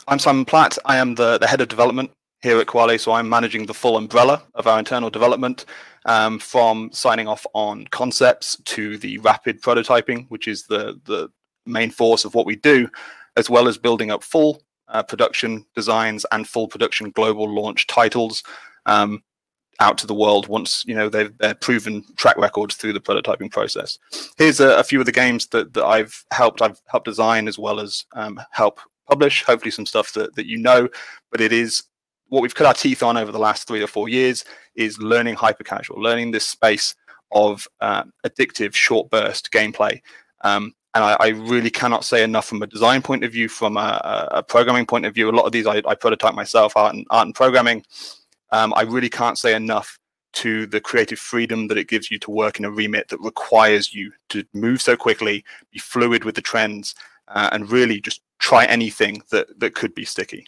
[0.08, 0.78] I'm Simon Platt.
[0.84, 2.10] I am the, the head of development
[2.42, 3.00] here at Kwalee.
[3.00, 5.66] So I'm managing the full umbrella of our internal development
[6.06, 11.30] um, from signing off on concepts to the rapid prototyping, which is the, the
[11.66, 12.88] main force of what we do,
[13.36, 18.42] as well as building up full uh, production designs and full production global launch titles.
[18.86, 19.22] Um,
[19.78, 23.98] out to the world once you know they've proven track records through the prototyping process.
[24.36, 27.58] Here's a, a, few of the games that, that I've helped I've helped design as
[27.58, 29.42] well as um, help publish.
[29.42, 30.88] Hopefully some stuff that, that you know,
[31.30, 31.82] but it is
[32.30, 35.34] what we've cut our teeth on over the last three or four years is learning
[35.34, 36.94] hyper casual, learning this space
[37.32, 40.00] of uh, addictive short burst gameplay.
[40.40, 43.76] Um, and I, I, really cannot say enough from a design point of view, from
[43.76, 45.30] a, a programming point of view.
[45.30, 47.84] A lot of these I, I prototype myself, art and art and programming
[48.52, 49.98] um, I really can't say enough
[50.32, 53.92] to the creative freedom that it gives you to work in a remit that requires
[53.92, 56.94] you to move so quickly, be fluid with the trends,
[57.28, 60.46] uh, and really just try anything that, that could be sticky.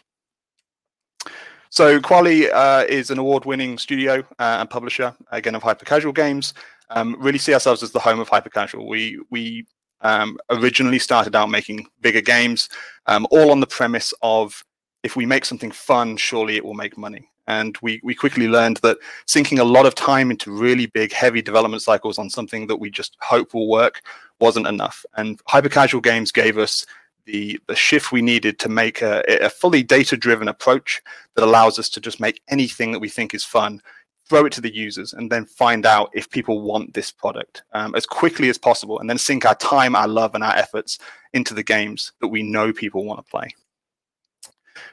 [1.73, 6.53] So Kwalee uh, is an award-winning studio uh, and publisher, again, of hyper-casual games.
[6.91, 8.87] Um, really see ourselves as the home of hyper-casual.
[8.87, 9.65] We, we
[10.01, 12.69] um, originally started out making bigger games,
[13.07, 14.63] um, all on the premise of
[15.01, 17.27] if we make something fun, surely it will make money.
[17.47, 21.41] And we, we quickly learned that sinking a lot of time into really big, heavy
[21.41, 24.03] development cycles on something that we just hope will work
[24.39, 25.03] wasn't enough.
[25.17, 26.85] And hyper casual games gave us
[27.25, 31.01] the, the shift we needed to make a, a fully data driven approach
[31.35, 33.81] that allows us to just make anything that we think is fun,
[34.27, 37.95] throw it to the users, and then find out if people want this product um,
[37.95, 40.99] as quickly as possible, and then sink our time, our love, and our efforts
[41.33, 43.49] into the games that we know people want to play.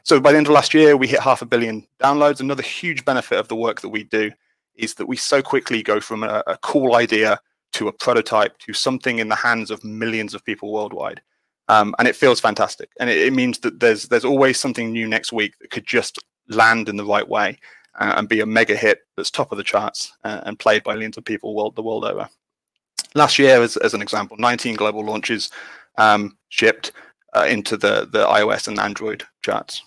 [0.03, 2.41] So by the end of last year, we hit half a billion downloads.
[2.41, 4.31] Another huge benefit of the work that we do
[4.75, 7.39] is that we so quickly go from a, a cool idea
[7.73, 11.21] to a prototype to something in the hands of millions of people worldwide.
[11.71, 12.91] Um, and it feels fantastic.
[12.99, 16.19] And it, it, means that there's there's always something new next week that could just
[16.49, 17.61] land in the right way
[18.01, 20.95] uh, and be a mega hit that's top of the charts uh, and played by
[20.95, 22.29] millions of people world the world over.
[23.15, 25.53] Last year, as, as an example, 19 global launches
[25.97, 26.91] um, shipped
[27.37, 29.83] uh, into the, the iOS and Android charts.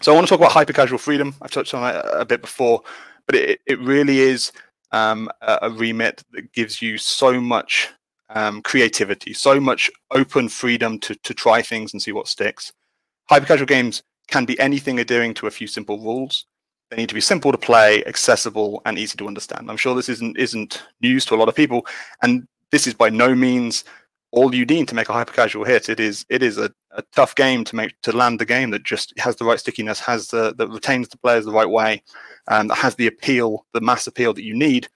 [0.00, 1.34] So I want to talk about hyper casual freedom.
[1.42, 2.82] I've touched on it a bit before,
[3.26, 4.52] but it, it really is
[4.90, 7.90] um, a remit that gives you so much
[8.34, 12.72] um, creativity, so much open freedom to, to try things and see what sticks.
[13.28, 16.46] Hyper casual games can be anything adhering to a few simple rules.
[16.90, 19.70] They need to be simple to play, accessible, and easy to understand.
[19.70, 21.86] I'm sure this isn't isn't news to a lot of people,
[22.22, 23.84] and this is by no means
[24.30, 25.88] all you need to make a hyper casual hit.
[25.88, 28.82] It is it is a, a tough game to make to land the game that
[28.82, 32.02] just has the right stickiness, has the that retains the players the right way,
[32.48, 34.88] and that has the appeal, the mass appeal that you need.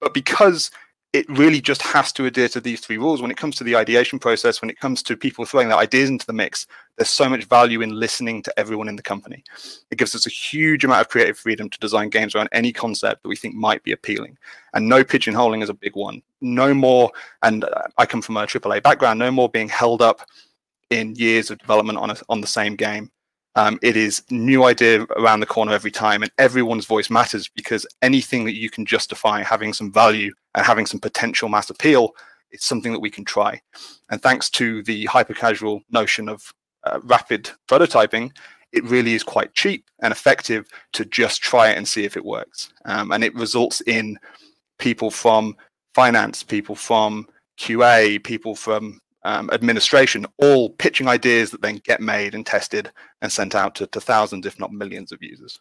[0.00, 0.70] But because
[1.14, 3.22] it really just has to adhere to these three rules.
[3.22, 6.10] When it comes to the ideation process when it comes to people throwing their ideas
[6.10, 6.66] into the mix
[6.96, 9.42] there's so much value in listening to everyone in the company.
[9.90, 13.22] It gives us a huge amount of creative freedom to design games around any concept
[13.22, 14.36] that we think might be appealing.
[14.74, 16.22] And no pigeonholing is a big one.
[16.40, 17.10] No more
[17.42, 17.64] and
[17.96, 20.22] i come from a aaa background no more being held up
[20.90, 23.10] in years of development on a, on the same game
[23.58, 27.84] um, it is new idea around the corner every time, and everyone's voice matters because
[28.02, 32.12] anything that you can justify having some value and having some potential mass appeal
[32.52, 33.60] is something that we can try.
[34.10, 38.30] And thanks to the hyper casual notion of uh, rapid prototyping,
[38.70, 42.24] it really is quite cheap and effective to just try it and see if it
[42.24, 42.72] works.
[42.84, 44.20] Um, and it results in
[44.78, 45.56] people from
[45.96, 47.26] finance, people from
[47.58, 53.30] QA, people from um, administration, all pitching ideas that then get made and tested and
[53.30, 55.60] sent out to, to thousands, if not millions of users.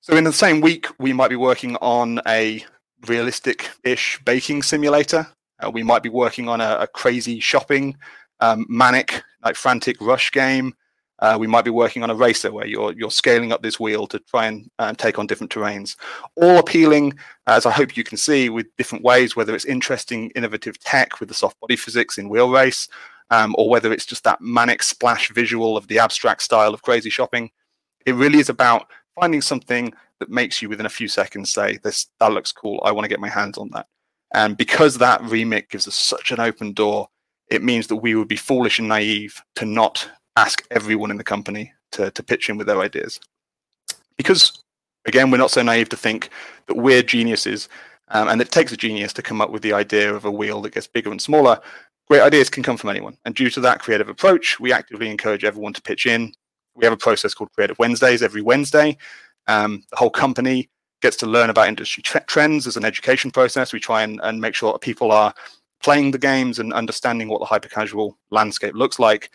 [0.00, 2.64] So in the same week, we might be working on a
[3.08, 5.26] realistic-ish baking simulator.
[5.58, 7.96] Uh, we might be working on a, a crazy shopping,
[8.38, 10.74] um, manic, like frantic rush game.
[11.20, 14.06] Uh, we might be working on a racer where you're you're scaling up this wheel
[14.06, 15.96] to try and uh, take on different terrains,
[16.36, 17.12] all appealing,
[17.46, 19.34] as I hope you can see, with different ways.
[19.34, 22.88] Whether it's interesting, innovative tech with the soft body physics in wheel race,
[23.30, 27.10] um, or whether it's just that manic splash visual of the abstract style of crazy
[27.10, 27.50] shopping.
[28.06, 28.86] It really is about
[29.18, 32.80] finding something that makes you within a few seconds say, "This that looks cool.
[32.84, 33.86] I want to get my hands on that."
[34.34, 37.08] And because that remit gives us such an open door,
[37.50, 40.08] it means that we would be foolish and naive to not
[40.38, 43.20] ask everyone in the company to, to pitch in with their ideas.
[44.16, 44.62] Because,
[45.06, 46.30] again, we're not so naive to think
[46.66, 47.68] that we're geniuses
[48.10, 50.60] um, and it takes a genius to come up with the idea of a wheel
[50.62, 51.60] that gets bigger and smaller.
[52.08, 53.16] Great ideas can come from anyone.
[53.24, 56.32] And due to that creative approach, we actively encourage everyone to pitch in.
[56.74, 58.96] We have a process called Creative Wednesdays every Wednesday.
[59.46, 60.70] Um, the whole company
[61.02, 63.72] gets to learn about industry trends as an education process.
[63.72, 65.34] We try and, and make sure that people are
[65.82, 69.30] playing the games and understanding what the hyper casual landscape looks like,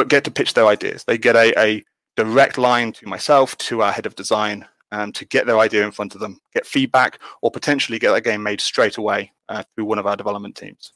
[0.00, 1.04] but get to pitch their ideas.
[1.04, 1.84] They get a, a
[2.16, 5.90] direct line to myself, to our head of design, um, to get their idea in
[5.90, 9.84] front of them, get feedback, or potentially get that game made straight away uh, through
[9.84, 10.94] one of our development teams.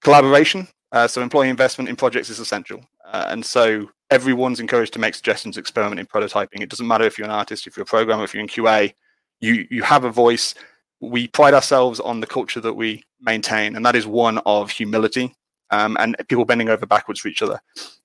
[0.00, 0.68] Collaboration.
[0.92, 2.80] Uh, so employee investment in projects is essential.
[3.04, 6.62] Uh, and so everyone's encouraged to make suggestions, experiment in prototyping.
[6.62, 8.94] It doesn't matter if you're an artist, if you're a programmer, if you're in QA,
[9.40, 10.54] you, you have a voice.
[11.00, 15.34] We pride ourselves on the culture that we maintain, and that is one of humility
[15.72, 17.60] um, and people bending over backwards for each other.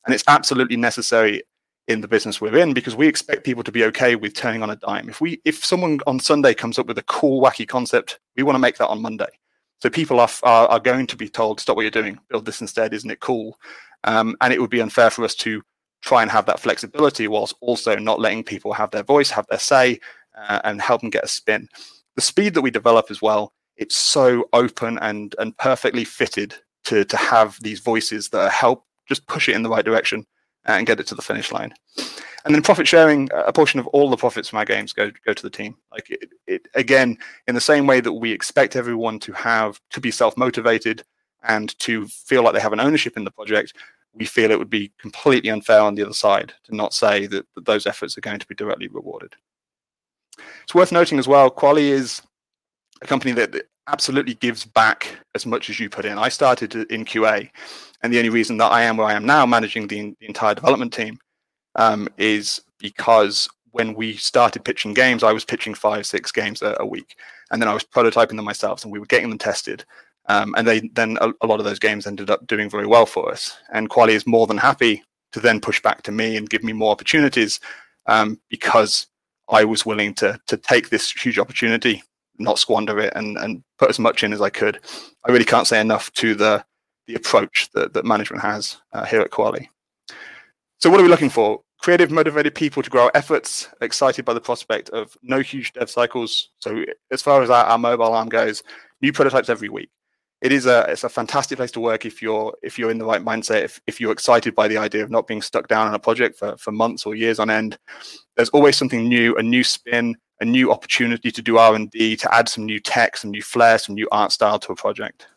[0.06, 1.44] And it's absolutely necessary
[1.88, 4.70] in the business we're in because we expect people to be okay with turning on
[4.70, 5.10] a dime.
[5.10, 8.56] If we if someone on Sunday comes up with a cool, wacky concept, we want
[8.56, 9.30] to make that on Monday.
[9.80, 12.62] So people are, are, are going to be told, stop what you're doing, build this
[12.62, 13.60] instead, isn't it cool?
[14.06, 15.62] Um, and it would be unfair for us to
[16.02, 19.60] try and have that flexibility whilst also not letting people have their voice, have their
[19.60, 20.00] say,
[20.36, 21.70] uh, and help them get a spin.
[22.16, 26.56] The speed that we develop as well, it's so open and and perfectly fitted
[26.88, 30.26] to to have these voices that help just push it in the right direction
[30.66, 31.74] and get it to the finish line.
[32.46, 35.34] And then profit sharing, a portion of all the profits from our games go go
[35.34, 35.76] to the team.
[35.92, 37.18] Like it, it again,
[37.48, 41.04] in the same way that we expect everyone to have to be self motivated
[41.44, 43.74] and to feel like they have an ownership in the project,
[44.14, 47.46] we feel it would be completely unfair on the other side to not say that,
[47.56, 49.34] that those efforts are going to be directly rewarded.
[50.64, 52.22] It's worth noting as well, Kwalee is
[53.02, 56.18] a company that absolutely gives back as much as you put in.
[56.18, 57.50] I started in QA,
[58.02, 60.56] and the only reason that I am where I am now, managing the, the entire
[60.56, 61.18] development team,
[61.76, 66.76] um, is because when we started pitching games, I was pitching five, six games a,
[66.80, 67.16] a, week,
[67.52, 69.86] and then I was prototyping them myself, and we were getting them tested.
[70.30, 73.06] Um, and they then a, a, lot of those games ended up doing very well
[73.06, 73.58] for us.
[73.72, 76.74] And Kwalee is more than happy to then push back to me and give me
[76.74, 77.62] more opportunities
[78.08, 79.08] um, because
[79.50, 82.04] I was willing to to take this huge opportunity,
[82.40, 84.80] not squander it, and and put as much in as I could.
[85.26, 86.64] I really can't say enough to the
[87.08, 89.68] the approach that, that management has uh, here at Kwalee.
[90.80, 91.62] So what are we looking for?
[91.80, 95.90] Creative, motivated people to grow our efforts, excited by the prospect of no huge dev
[95.90, 96.50] cycles.
[96.60, 98.62] So as far as our, our mobile arm goes,
[99.02, 99.90] new prototypes every week
[100.42, 103.06] it is a it's a fantastic place to work if you're if you're in the
[103.06, 105.94] right mindset if, if you're excited by the idea of not being stuck down on
[105.94, 107.78] a project for, for months or years on end
[108.36, 112.48] there's always something new a new spin a new opportunity to do r&d to add
[112.48, 115.28] some new tech some new flair some new art style to a project.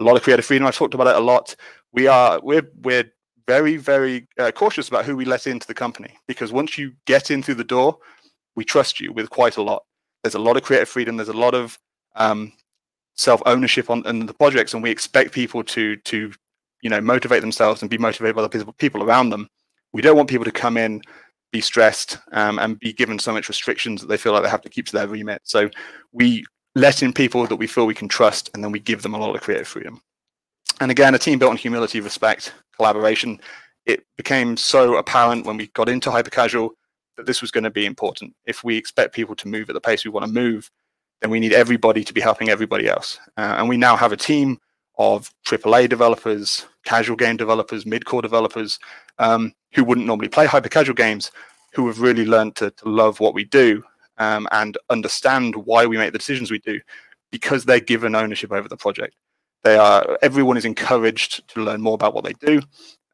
[0.00, 1.54] A lot of creative freedom i've talked about it a lot.
[1.92, 3.10] We are we're we're
[3.46, 7.30] very very uh, cautious about who we let into the company because once you get
[7.30, 7.98] in through the door
[8.58, 9.84] we trust you with quite a lot.
[10.22, 11.78] There's a lot of creative freedom there's a lot of
[12.16, 12.52] um,
[13.14, 16.32] self ownership on, on the projects, and we expect people to to
[16.82, 19.48] you know motivate themselves and be motivated by the people, people around them.
[19.92, 21.02] We don't want people to come in,
[21.50, 24.62] be stressed, um, and be given so much restrictions that they feel like they have
[24.62, 25.40] to keep to their remit.
[25.44, 25.70] So
[26.12, 26.44] we
[26.74, 29.18] let in people that we feel we can trust, and then we give them a
[29.18, 30.00] lot of creative freedom.
[30.80, 33.40] And again, a team built on humility, respect, collaboration.
[33.86, 36.70] It became so apparent when we got into hyper casual
[37.16, 38.34] that this was going to be important.
[38.46, 40.70] If we expect people to move at the pace we want to move,
[41.20, 43.18] then we need everybody to be helping everybody else.
[43.36, 44.58] Uh, and we now have a team
[44.98, 48.78] of AAA developers, casual game developers, mid-core developers
[49.18, 51.30] um, who wouldn't normally play hyper-casual games,
[51.72, 53.82] who have really learned to, to love what we do
[54.18, 56.80] um, and understand why we make the decisions we do
[57.30, 59.14] because they're given ownership over the project.
[59.64, 62.62] They are everyone is encouraged to learn more about what they do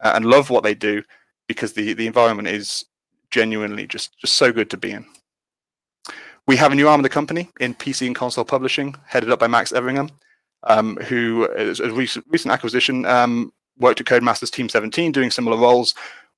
[0.01, 1.03] uh, and love what they do
[1.49, 2.85] because the the environment is
[3.31, 5.07] genuinely just just so good to be in.
[6.47, 9.39] We have a new arm of the company in PC and console publishing, headed up
[9.39, 10.11] by Max Everingham,
[10.65, 15.57] um, who is a recent, recent acquisition, um, worked at Codemasters Team 17, doing similar
[15.57, 15.95] roles.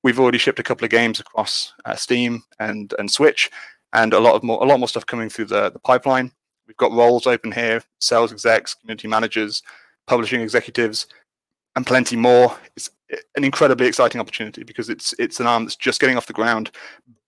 [0.06, 3.50] We've already shipped a couple of games across uh, Steam and and Switch,
[3.92, 6.30] and a lot of more a lot more stuff coming through the, the pipeline.
[6.68, 9.64] We've got roles open here: sales execs, community managers,
[10.06, 11.08] publishing executives,
[11.74, 12.56] and plenty more.
[12.76, 12.88] It's
[13.34, 16.70] an incredibly exciting opportunity because it's it's an arm that's just getting off the ground,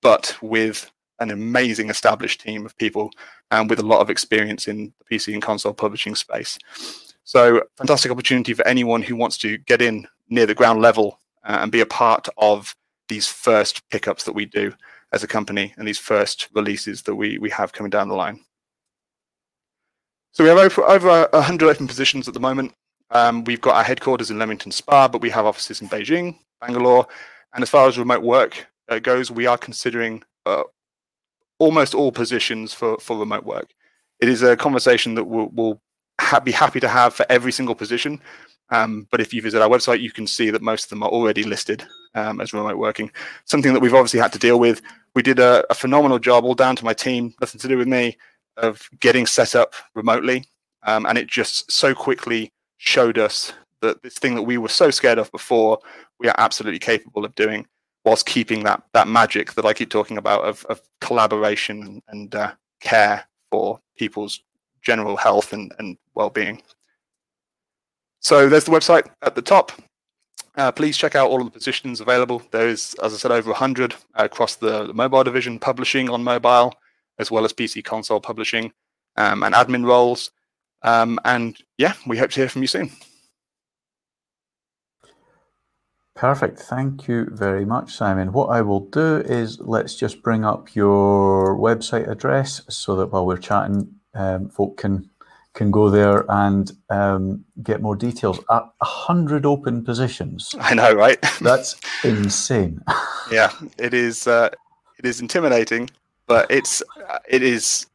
[0.01, 3.11] but with an amazing established team of people
[3.51, 6.57] and with a lot of experience in the PC and console publishing space.
[7.25, 11.59] So, fantastic opportunity for anyone who wants to get in near the ground level uh,
[11.61, 12.75] and be a part of
[13.09, 14.73] these first pickups that we do
[15.13, 18.41] as a company and these first releases that we we have coming down the line.
[20.33, 22.73] So we have over, over 100 open positions at the moment.
[23.11, 27.07] Um, we've got our headquarters in Leamington Spa, but we have offices in Beijing, Bangalore,
[27.55, 30.63] and as far as remote work uh, goes, we are considering uh,
[31.59, 33.73] almost all positions for, for remote work.
[34.21, 35.81] It is a conversation that we'll, we'll
[36.21, 38.21] ha- be happy to have for every single position.
[38.71, 41.09] Um, but if you visit our website, you can see that most of them are
[41.09, 43.11] already listed um, as remote working.
[43.45, 44.83] Something that we've obviously had to deal with.
[45.15, 47.89] We did a, a, phenomenal job, all down to my team, nothing to do with
[47.89, 48.19] me,
[48.57, 50.45] of getting set up remotely.
[50.85, 54.91] Um, and it just so quickly showed us that this thing that we were so
[54.91, 55.79] scared of before,
[56.19, 57.67] we are absolutely capable of doing
[58.05, 62.53] whilst keeping that that magic that I keep talking about of, of collaboration and uh,
[62.81, 64.41] care for people's
[64.83, 66.63] general health and, and well-being.
[68.21, 69.73] So there's the website at the top.
[70.57, 72.43] Uh, please check out all of the positions available.
[72.51, 76.75] There is, as I said, over 100 across the, mobile division, publishing on mobile,
[77.19, 78.73] as well as PC console publishing
[79.17, 80.33] um, and admin roles.
[80.83, 82.91] Um, and yeah, we hope to hear from you soon.
[86.17, 86.59] Perfect.
[86.59, 88.33] Thank you very much, Simon.
[88.33, 93.25] What I will do is let's just bring up your website address so that while
[93.25, 95.09] we're chatting, um, folk can
[95.59, 98.39] can go there and um, get more details.
[98.49, 100.55] A hundred open positions.
[100.61, 101.21] I know, right?
[101.41, 102.81] That's insane.
[103.31, 104.27] yeah, it is.
[104.27, 104.51] Uh,
[104.99, 105.91] it is intimidating,
[106.27, 107.87] but it's uh, it is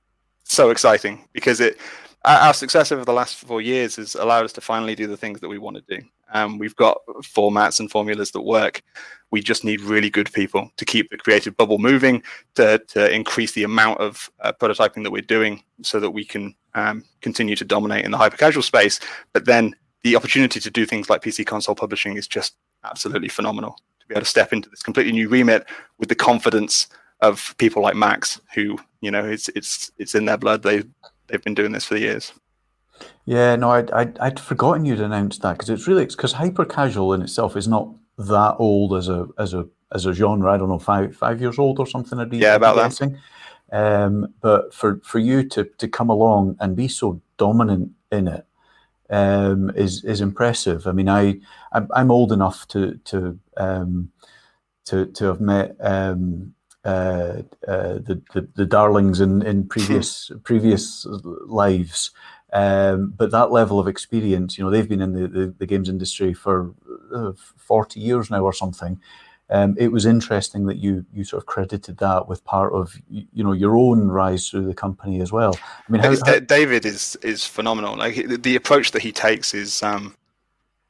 [0.43, 1.77] so exciting because it
[2.25, 5.39] our success over the last four years has allowed us to finally do the things
[5.41, 6.05] that we want to do.
[6.33, 8.81] Um, we've got formats and formulas that work.
[9.31, 12.23] We just need really good people to keep the creative bubble moving,
[12.55, 16.55] to, to increase the amount of uh, prototyping that we're doing so that we can
[16.75, 18.99] um, continue to dominate in the hyper casual space.
[19.33, 23.77] But then the opportunity to do things like PC console publishing is just absolutely phenomenal.
[23.99, 25.65] To be able to step into this completely new remit
[25.97, 26.87] with the confidence
[27.21, 30.61] of people like Max, who you know it's it's it's in their blood.
[30.61, 30.83] They
[31.27, 32.33] they've been doing this for years.
[33.25, 37.13] Yeah, no, I'd, I'd, I'd forgotten you'd announced that because it's really because hyper casual
[37.13, 40.51] in itself is not that old as a as a as a genre.
[40.51, 42.19] I don't know, five five years old or something.
[42.19, 43.17] I'd be, yeah, about that.
[43.71, 48.45] Um, but for for you to to come along and be so dominant in it
[49.09, 50.87] um, is is impressive.
[50.87, 51.39] I mean, I
[51.71, 54.11] I'm, I'm old enough to to um,
[54.85, 56.53] to to have met um,
[56.85, 61.05] uh, uh, the, the, the Darlings in in previous previous
[61.45, 62.11] lives.
[62.51, 65.89] Um, but that level of experience, you know, they've been in the, the, the games
[65.89, 66.75] industry for
[67.11, 68.99] uh, 40 years now or something.
[69.49, 73.43] Um, it was interesting that you you sort of credited that with part of you
[73.43, 75.57] know your own rise through the company as well.
[75.61, 76.39] I mean, how, how...
[76.39, 77.95] David is is phenomenal.
[77.95, 80.15] Like the approach that he takes is um,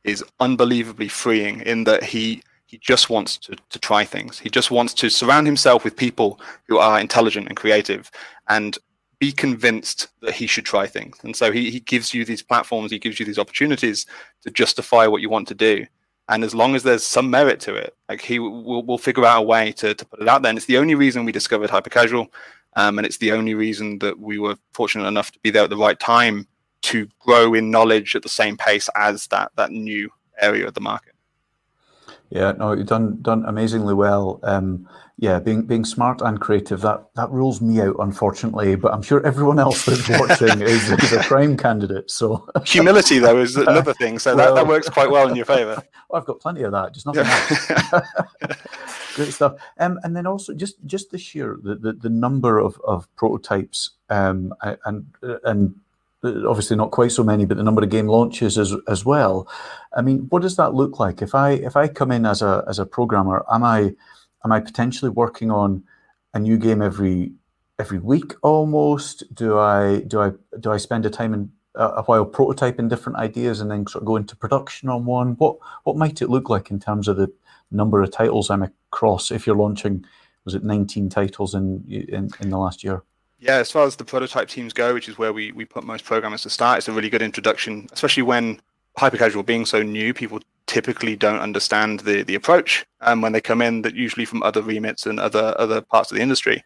[0.04, 4.40] is unbelievably freeing in that he he just wants to, to try things.
[4.40, 8.10] He just wants to surround himself with people who are intelligent and creative
[8.50, 8.80] and
[9.20, 11.16] be convinced that he should try things.
[11.22, 14.08] And so he, he gives you these platforms, he gives you these opportunities
[14.42, 15.86] to justify what you want to do.
[16.30, 19.44] And as long as there's some merit to it, like he will will figure out
[19.44, 20.50] a way to, to put it out there.
[20.50, 22.26] And it's the only reason we discovered hypercasual.
[22.76, 25.70] Um, and it's the only reason that we were fortunate enough to be there at
[25.70, 26.48] the right time
[26.90, 30.10] to grow in knowledge at the same pace as that that new
[30.42, 31.13] area of the market.
[32.34, 34.40] Yeah, no, you've done done amazingly well.
[34.42, 38.74] Um, yeah, being being smart and creative that that rules me out, unfortunately.
[38.74, 42.10] But I'm sure everyone else that's watching is, is a prime candidate.
[42.10, 44.18] So humility, though, is another thing.
[44.18, 45.84] So well, that, that works quite well in your favour.
[46.14, 47.68] I've got plenty of that, just nothing else.
[49.16, 49.54] Great stuff.
[49.78, 53.92] Um, and then also just just the sheer the, the, the number of, of prototypes
[54.10, 54.56] um,
[54.86, 55.06] and
[55.44, 55.76] and
[56.24, 59.48] Uh, obviously not quite so many, but the number of game launches as as well.
[59.96, 61.22] I mean, what does that look like?
[61.22, 63.94] If I if I come in as a as a programmer, am I
[64.46, 65.84] am I potentially working on
[66.34, 67.34] a new game every
[67.80, 69.24] every week almost?
[69.34, 73.60] Do I do I do I spend a time in a while prototyping different ideas
[73.60, 75.34] and then sort of go into production on one?
[75.34, 77.32] What what might it look like in terms of the
[77.72, 80.06] number of titles I'm across if you're launching?
[80.46, 83.04] Was it 19 titles in in, in the last year?
[83.44, 86.06] Yeah, as far as the prototype teams go, which is where we, we put most
[86.06, 88.62] programmers to start, it's a really good introduction, especially when
[88.98, 93.42] hyper casual being so new, people typically don't understand the the approach um, when they
[93.42, 93.82] come in.
[93.82, 96.64] That usually from other remits and other other parts of the industry.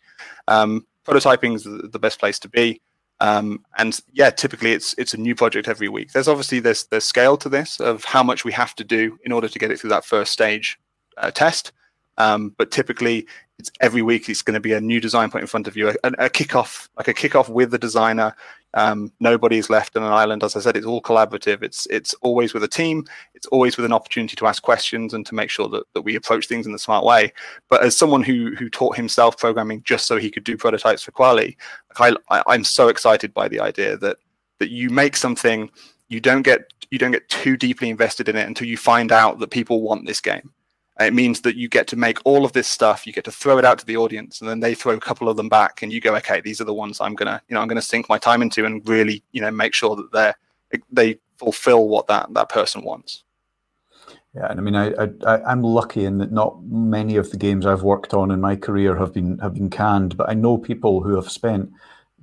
[0.47, 2.79] Um, prototyping is the, best place to be.
[3.21, 6.11] Um, and yeah, typically it's it's a new project every week.
[6.11, 9.31] There's obviously there's there's scale to this of how much we have to do in
[9.31, 10.77] order to get it through that first stage
[11.17, 11.71] uh, test.
[12.19, 13.27] Um, but typically,
[13.59, 14.29] it's every week.
[14.29, 16.89] It's going to be a new design point in front of you, a, a kickoff,
[16.97, 18.35] like a kickoff with the designer.
[18.73, 20.43] Um, nobody's left on an island.
[20.43, 21.63] As I said, it's all collaborative.
[21.63, 23.05] It's it's always with a team.
[23.33, 26.15] It's always with an opportunity to ask questions and to make sure that, that we
[26.15, 27.33] approach things in the smart way.
[27.69, 31.11] But as someone who who taught himself programming just so he could do prototypes for
[31.11, 31.55] Kwalee,
[31.99, 34.17] I, I'm so excited by the idea that
[34.59, 35.71] that you make something,
[36.09, 39.39] you don't get you don't get too deeply invested in it until you find out
[39.39, 40.51] that people want this game
[40.99, 43.57] it means that you get to make all of this stuff, you get to throw
[43.57, 45.93] it out to the audience, and then they throw a couple of them back, and
[45.93, 48.17] you go, okay, these are the ones I'm gonna, you know, I'm gonna sink my
[48.17, 50.35] time into and really, you know, make sure that they're
[50.91, 53.23] they fulfill what that that person wants.
[54.35, 54.91] Yeah, and I mean, I,
[55.25, 58.55] I I'm lucky in that not many of the games I've worked on in my
[58.55, 61.71] career have been have been canned, but I know people who have spent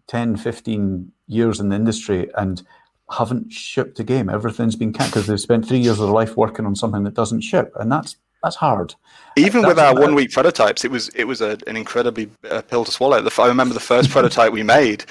[0.09, 2.63] 10, 15 years in the industry and
[3.11, 4.29] haven't shipped a game.
[4.29, 7.15] Everything's been canned because they've spent three years of their life working on something that
[7.15, 8.95] doesn't ship, and that's that's hard.
[9.37, 12.63] Even that's with our one week prototypes, it was it was a, an incredibly uh,
[12.63, 13.21] pill to swallow.
[13.21, 15.05] The, I remember the first prototype we made.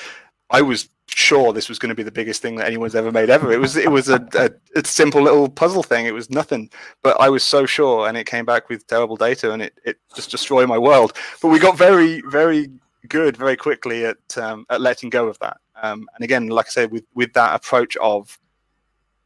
[0.49, 3.29] I was sure this was going to be the biggest thing that anyone's ever made
[3.29, 3.51] ever.
[3.51, 6.05] It was it was a, a, a, simple little puzzle thing.
[6.05, 6.69] It was nothing,
[7.01, 9.97] but I was so sure, and it came back with terrible data, and it, it
[10.15, 11.13] just destroyed my world.
[11.41, 12.69] But we got very very
[13.09, 15.57] good very quickly at um, at letting go of that.
[15.81, 18.37] Um, and again, like I said, with with that approach of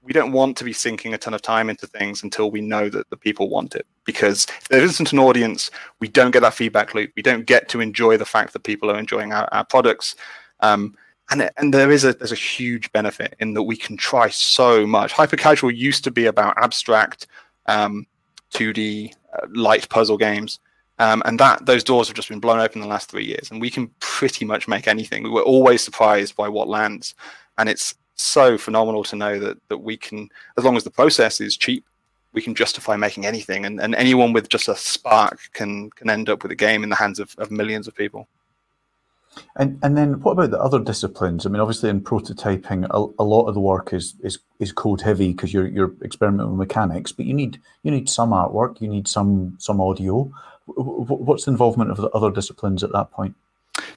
[0.01, 2.87] we don't want to be sinking a ton of time into things until we know
[2.89, 3.85] that the people want it.
[4.07, 7.11] Because if there isn't an audience, we don't get that feedback loop.
[7.15, 10.15] We don't get to enjoy the fact that people are enjoying our, our products.
[10.61, 10.95] Um,
[11.29, 14.87] and, and there is a there's a huge benefit in that we can try so
[14.87, 15.11] much.
[15.11, 17.27] Hyper casual used to be about abstract,
[17.65, 18.07] um,
[18.53, 20.59] 2D uh, light puzzle games.
[20.99, 23.51] Um, and that those doors have just been blown open in the last three years,
[23.51, 25.21] and we can pretty much make anything.
[25.21, 27.13] We were always surprised by what lands,
[27.59, 31.39] and it's so phenomenal to know that that we can, as long as the process
[31.39, 31.85] is cheap,
[32.33, 36.29] we can justify making anything, and, and anyone with just a spark can can end
[36.29, 38.27] up with a game in the hands of, of millions of people.
[39.55, 41.45] And and then what about the other disciplines?
[41.45, 45.01] I mean, obviously in prototyping, a, a lot of the work is is is code
[45.01, 48.87] heavy because you're you're experimenting with mechanics, but you need you need some artwork, you
[48.87, 50.31] need some some audio.
[50.65, 53.35] What's the involvement of the other disciplines at that point?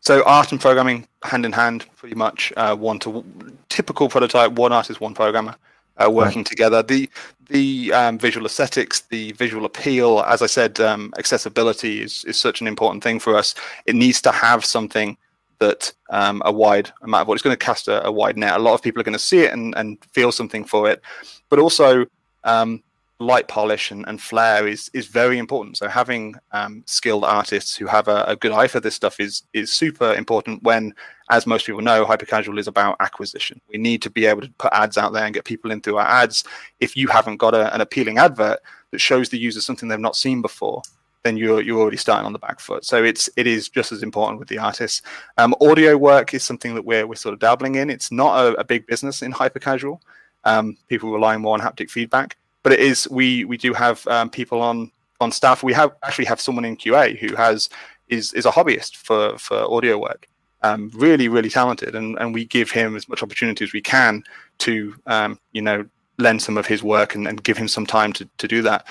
[0.01, 3.25] So art and programming hand in hand, pretty much uh, one to
[3.69, 4.53] typical prototype.
[4.53, 5.57] One artist, one programmer.
[6.01, 6.47] Uh, working right.
[6.47, 6.83] together.
[6.83, 7.11] The
[7.49, 12.61] the um, visual aesthetics, the visual appeal, as I said, um, accessibility is is such
[12.61, 13.55] an important thing for us.
[13.87, 15.19] It needs to have something
[15.59, 18.55] that um, a wide amount of what it's going to cast a, a, wide net.
[18.55, 21.03] A lot of people are going to see it and, and feel something for it,
[21.51, 22.07] but also
[22.45, 22.83] um,
[23.19, 25.77] light polish and, and flair is is very important.
[25.77, 29.43] So having um, skilled artists who have a, a, good eye for this stuff is
[29.53, 30.63] is super important.
[30.63, 30.95] When,
[31.31, 33.61] as most people know, hypercasual is about acquisition.
[33.69, 36.07] We need to be able to put ads out there and get people into our
[36.07, 36.45] ads.
[36.81, 38.61] If you haven't got a, an appealing advert
[38.91, 40.83] that shows the user something they've not seen before,
[41.23, 42.85] then you're you're already starting on the back foot.
[42.85, 45.03] So it's it is just as important with the artists.
[45.39, 47.91] Um, audio work is something that we're we're sort of dabbling in.
[47.91, 50.01] It's not a, a big business in hypercasual.
[50.45, 54.31] Um, people rely more on haptic feedback but it is we we do have um,
[54.31, 55.63] people on on staff.
[55.63, 57.69] We have actually have someone in QA who has
[58.09, 60.29] is is a hobbyist for for audio work.
[60.63, 64.23] Um, really, really talented, and, and we give him as much opportunity as we can
[64.59, 65.87] to um, you know
[66.19, 68.87] lend some of his work and, and give him some time to, to do that.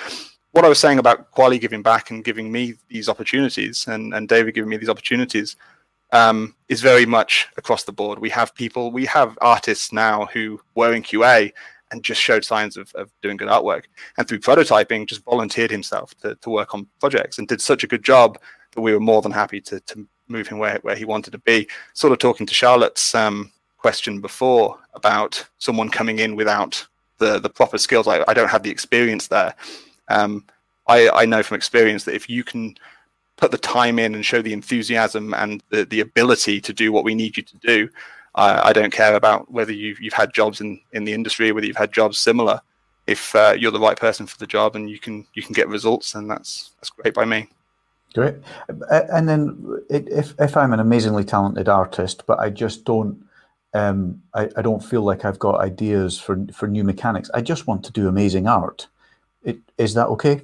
[0.52, 4.28] What I was saying about Kwalee giving back and giving me these opportunities, and, and
[4.28, 5.56] David giving me these opportunities,
[6.12, 8.20] um, is very much across the board.
[8.20, 11.52] We have people, we have artists now who were in QA
[11.92, 13.84] and just showed signs of, of doing good artwork.
[14.18, 17.88] And through prototyping, just volunteered himself to, to work on projects and did such a
[17.88, 18.40] good job
[18.74, 21.40] that we were more than happy to, to move him where, where he wanted to
[21.40, 21.68] be.
[21.94, 26.86] Sort of talking to Charlotte's um, question before about someone coming in without
[27.18, 28.08] the, the proper skills.
[28.08, 29.54] I, I don't have the experience there.
[30.08, 30.46] Um,
[30.88, 32.78] I, I know from experience that if you can
[33.38, 37.04] put the time in and show the enthusiasm and the, the ability to do what
[37.04, 37.90] we need you to do,
[38.36, 41.66] I, I don't care about whether you've, you've had jobs in, in the industry, whether
[41.68, 42.62] you've had jobs similar.
[43.08, 45.68] If uh, you're the right person for the job and you can you can get
[45.68, 47.50] results, then that's that's great by me.
[48.14, 48.36] Great.
[48.68, 53.24] And then if if I'm an amazingly talented artist, but I just don't
[53.74, 57.30] um, I, I don't feel like I've got ideas for for new mechanics.
[57.34, 58.88] I just want to do amazing art.
[59.44, 60.42] It, is that okay?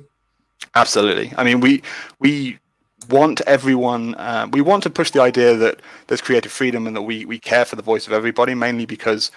[0.75, 1.33] Absolutely.
[1.37, 1.81] I mean, we
[2.19, 2.59] we
[3.09, 7.01] want everyone uh, we want to push the idea that there's creative freedom and that
[7.01, 9.31] we we care for the voice of everybody mainly because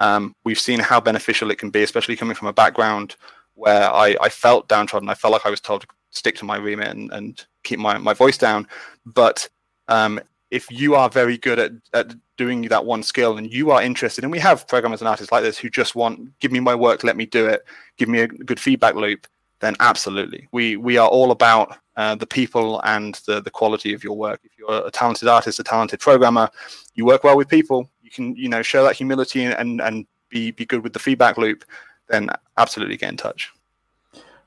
[0.00, 3.16] um, we've seen how beneficial it can be especially coming from a background
[3.54, 6.56] where I, I felt downtrodden I felt like I was told to stick to my
[6.56, 8.66] remit and, and keep my, my voice down
[9.06, 9.48] but
[9.88, 13.82] um, if you are very good at, at doing that one skill and you are
[13.82, 16.74] interested, and we have programmers and artists like this who just want, give me my
[16.74, 17.64] work, let me do it,
[17.96, 19.26] give me a good feedback loop,
[19.60, 20.48] then absolutely.
[20.52, 24.40] We we are all about uh, the people and the, the quality of your work.
[24.44, 26.48] If you're a talented artist, a talented programmer,
[26.94, 30.50] you work well with people, you can, you know, show that humility and, and be,
[30.50, 31.64] be good with the feedback loop,
[32.08, 33.52] then absolutely get in touch.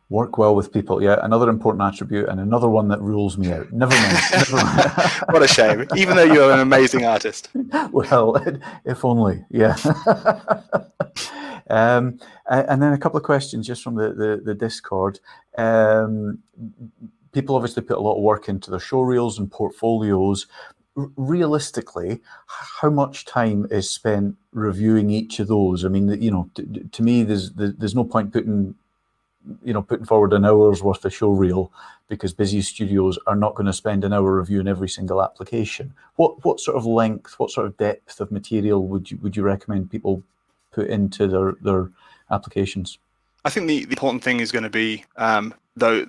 [0.10, 1.03] Work well with people.
[1.03, 3.74] Yeah, another important attribute and another one that rules me out.
[3.74, 4.18] Never mind.
[4.32, 4.91] Never mind.
[5.32, 5.86] what a shame.
[5.97, 7.49] Even though you're an amazing artist.
[7.91, 8.41] Well,
[8.86, 9.43] if only.
[9.49, 9.76] Yeah.
[11.70, 15.20] um, and then a couple of questions just from the, the, the Discord.
[15.58, 16.39] Um,
[17.34, 20.47] people obviously put a lot of work into their show reels and portfolios.
[20.95, 22.22] realistically,
[22.82, 25.84] how much time is spent reviewing each of those?
[25.84, 28.76] I mean, you know, to, to me, there's there's no point putting
[29.63, 31.71] you know, putting forward an hour's worth of show reel
[32.07, 35.93] because busy studios are not going to spend an hour reviewing every single application.
[36.15, 39.43] What what sort of length, what sort of depth of material would you would you
[39.43, 40.23] recommend people
[40.71, 41.91] put into their their
[42.31, 42.97] applications?
[43.45, 46.05] I think the, the important thing is going to be um, though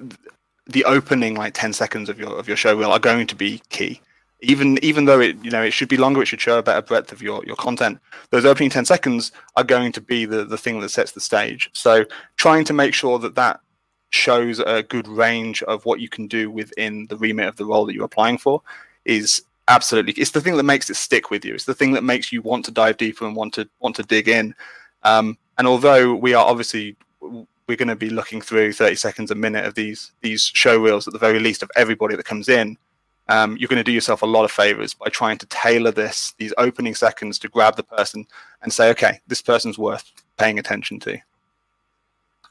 [0.67, 3.63] the opening like 10 seconds of your of your show reel are going to be
[3.71, 4.01] key
[4.41, 6.83] even even though it you know it should be longer it should show a better
[6.83, 7.99] breadth of your your content
[8.31, 11.71] those opening 10 seconds are going to be the the thing that sets the stage.
[11.73, 12.05] So
[12.37, 13.61] trying to make sure that that
[14.11, 17.85] shows a good range of what you can do within the remit of the role
[17.87, 18.63] that you're applying for
[19.05, 21.55] is absolutely it's the thing that makes it stick with you.
[21.55, 24.03] It's the thing that makes you want to dive deeper and want to want to
[24.03, 24.55] dig in.
[25.03, 29.35] Um, and although we are obviously we're going to be looking through 30 seconds a
[29.35, 32.77] minute of these these show reels at the very least of everybody that comes in
[33.29, 36.35] um, you're going to do yourself a lot of favors by trying to tailor this,
[36.39, 38.27] these opening seconds to grab the person
[38.63, 41.19] and say, okay, this person's worth paying attention to.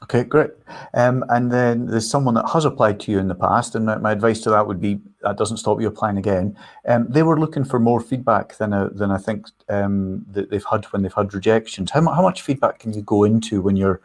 [0.04, 0.50] Okay, great.
[0.94, 4.12] Um, and then there's someone that has applied to you in the past, and my
[4.12, 6.56] advice to that would be that doesn't stop you applying again.
[6.86, 10.64] Um, they were looking for more feedback than a, than I think um, that they've
[10.64, 11.90] had when they've had rejections.
[11.90, 14.00] How, how much feedback can you go into when you're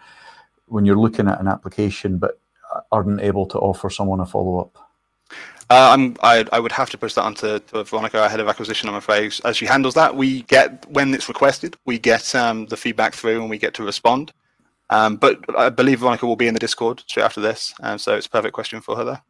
[0.66, 2.40] when you're looking at an application but
[2.92, 4.93] aren't able to offer someone a follow up?
[5.70, 8.48] Uh, I'm, I, I, would have to push that onto to Veronica, our head of
[8.48, 9.34] acquisition, I'm afraid.
[9.46, 13.42] As she handles that, we get, when it's requested, we get um, the feedback through
[13.42, 14.34] and we get to respond.
[14.90, 17.74] Um, but I believe Veronica will be in the Discord straight after this.
[17.82, 19.22] And so it's a perfect question for her there.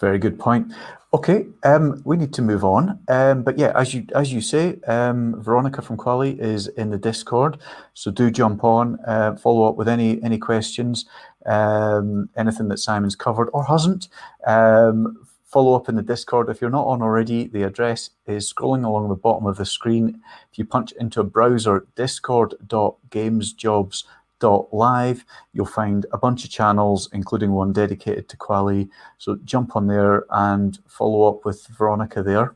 [0.00, 0.72] Very good point.
[1.14, 2.98] Okay, um, we need to move on.
[3.08, 6.98] Um, but yeah, as you as you say, um, Veronica from Kwalee is in the
[6.98, 7.56] Discord,
[7.94, 11.06] so do jump on, uh, follow up with any any questions,
[11.46, 14.08] um, anything that Simon's covered or hasn't.
[14.46, 16.50] Um, follow up in the Discord.
[16.50, 20.20] If you're not on already, the address is scrolling along the bottom of the screen.
[20.52, 25.24] If you punch into a browser, discord.gamesjobs.com live.
[25.52, 28.88] You'll find a bunch of channels, including one dedicated to Kwalee.
[29.18, 32.54] So jump on there and follow up with Veronica there.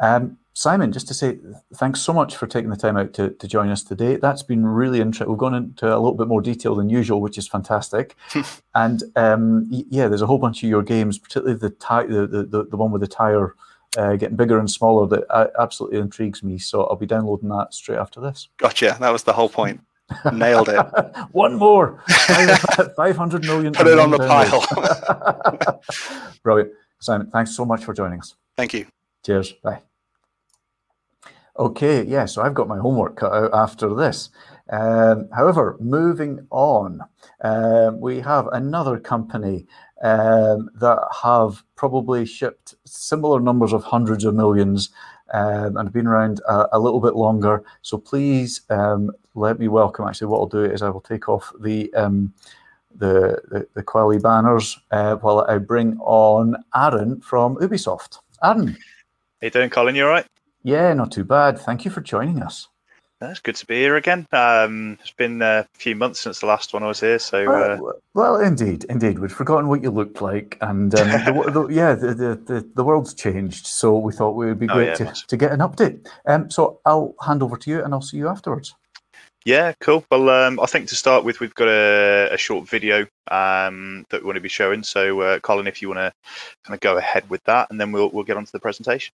[0.00, 1.38] Um, Simon, just to say
[1.74, 4.16] thanks so much for taking the time out to, to join us today.
[4.16, 5.28] That's been really interesting.
[5.28, 8.16] We've gone into a little bit more detail than usual, which is fantastic.
[8.74, 12.76] and um, yeah, there's a whole bunch of your games, particularly the the, the, the
[12.76, 13.54] one with the tire
[13.96, 16.58] uh, getting bigger and smaller, that uh, absolutely intrigues me.
[16.58, 18.48] So I'll be downloading that straight after this.
[18.58, 18.96] Gotcha.
[19.00, 19.80] That was the whole point.
[20.32, 20.86] Nailed it.
[21.32, 22.02] One more.
[22.08, 23.72] 500 million.
[23.74, 25.80] Put it on the pile.
[26.42, 26.72] Brilliant.
[27.00, 28.34] Simon, thanks so much for joining us.
[28.56, 28.86] Thank you.
[29.24, 29.52] Cheers.
[29.62, 29.82] Bye.
[31.58, 34.30] Okay, yeah, so I've got my homework cut out after this.
[34.70, 37.00] Um, however, moving on,
[37.40, 39.66] um, we have another company
[40.02, 44.90] um, that have probably shipped similar numbers of hundreds of millions
[45.32, 47.64] um, and have been around a, a, little bit longer.
[47.82, 50.06] So please um, let me welcome.
[50.06, 52.32] Actually, what I'll do is I will take off the um,
[52.94, 58.18] the, the, the Kwalee banners uh, while I bring on Aaron from Ubisoft.
[58.42, 59.94] Aaron, how you doing, Colin?
[59.94, 60.26] You all right?
[60.64, 61.58] Yeah, not too bad.
[61.58, 62.68] Thank you for joining us.
[63.20, 64.28] It's good to be here again.
[64.30, 67.50] Um, it's been a few months since the last one I was here, so.
[67.50, 67.78] Uh...
[67.80, 71.94] Well, well, indeed, indeed, we'd forgotten what you looked like, and um, the, the, yeah,
[71.94, 75.12] the, the, the world's changed, so we thought it would be oh, great oh, yeah,
[75.12, 76.06] to, to get an update.
[76.26, 78.76] Um, so I'll hand over to you, and I'll see you afterwards.
[79.44, 80.04] Yeah, cool.
[80.12, 84.20] Well, um, I think to start with, we've got a, a short video um, that
[84.20, 84.84] we want to be showing.
[84.84, 86.12] So, uh, Colin, if you want to
[86.64, 89.12] kind of go ahead with that, and then we'll we'll get on to the presentation.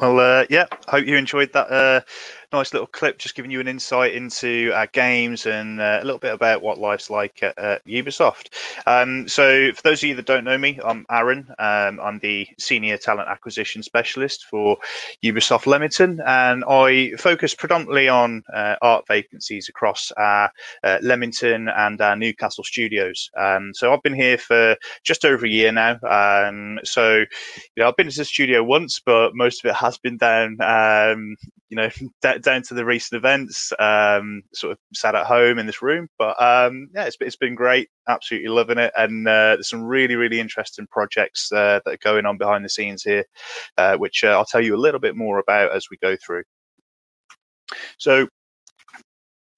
[0.00, 2.00] Well, uh, yeah, hope you enjoyed that uh,
[2.52, 6.18] nice little clip, just giving you an insight into our games and uh, a little
[6.18, 8.48] bit about what life's like at, at Ubisoft.
[8.86, 11.48] Um, so, for those of you that don't know me, I'm Aaron.
[11.58, 14.78] Um, I'm the Senior Talent Acquisition Specialist for
[15.22, 20.50] Ubisoft Leamington, and I focus predominantly on uh, art vacancies across our
[20.82, 23.30] uh, Leamington and our Newcastle studios.
[23.36, 25.98] Um, so, I've been here for just over a year now.
[26.02, 27.26] Um, so, you
[27.76, 31.36] know, I've been to the studio once, but most of it has been down, um,
[31.68, 31.88] you know,
[32.42, 33.72] down to the recent events.
[33.78, 37.54] Um, sort of sat at home in this room, but um, yeah, it's, it's been
[37.54, 37.88] great.
[38.08, 42.26] Absolutely loving it, and uh, there's some really really interesting projects uh, that are going
[42.26, 43.24] on behind the scenes here,
[43.76, 46.44] uh, which uh, I'll tell you a little bit more about as we go through.
[47.98, 48.28] So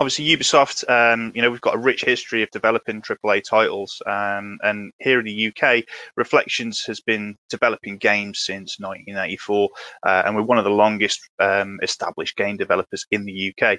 [0.01, 4.59] obviously Ubisoft, um, you know, we've got a rich history of developing AAA titles, um,
[4.63, 5.85] and here in the UK,
[6.17, 9.69] Reflections has been developing games since 1984,
[10.07, 13.79] uh, and we're one of the longest um, established game developers in the UK.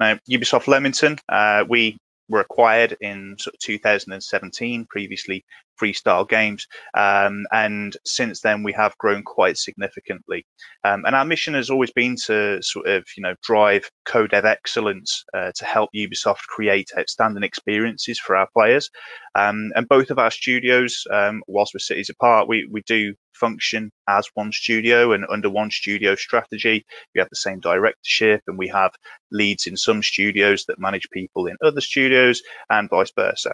[0.00, 1.96] Now, Ubisoft Leamington, uh, we
[2.28, 5.44] were acquired in sort of 2017, previously
[5.80, 6.62] FreeStyleGames.
[6.96, 10.46] Um, and since then, we have grown quite significantly.
[10.84, 15.24] Um, and our mission has always been to sort of, you know, drive co-dev excellence
[15.34, 18.90] uh, to help Ubisoft create outstanding experiences for our players.
[19.34, 23.90] Um, and both of our studios, um, whilst we're cities apart, we, we do function
[24.08, 26.84] as one studio and under one studio strategy.
[27.14, 28.92] We have the same directorship and we have
[29.32, 33.52] leads in some studios that manage people in other studios and vice versa.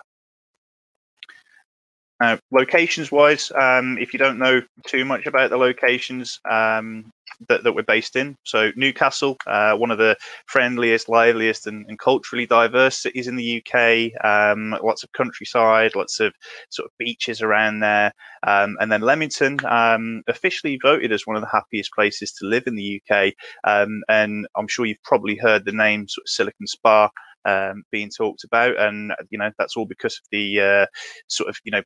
[2.21, 7.11] Now, locations wise, um, if you don't know too much about the locations um,
[7.49, 11.99] that, that, we're based in, so Newcastle, uh, one of the friendliest, liveliest, and, and,
[11.99, 16.35] culturally diverse cities in the UK, um, lots of countryside, lots of
[16.69, 18.13] sort of beaches around there.
[18.47, 22.65] Um, and then Leamington, um, officially voted as one of the happiest places to live
[22.67, 23.33] in the UK.
[23.65, 27.09] Um, and I'm sure you've probably heard the name sort of Silicon Spa
[27.45, 30.87] um, being talked about, and you know that's all because of the uh,
[31.29, 31.83] sort of you know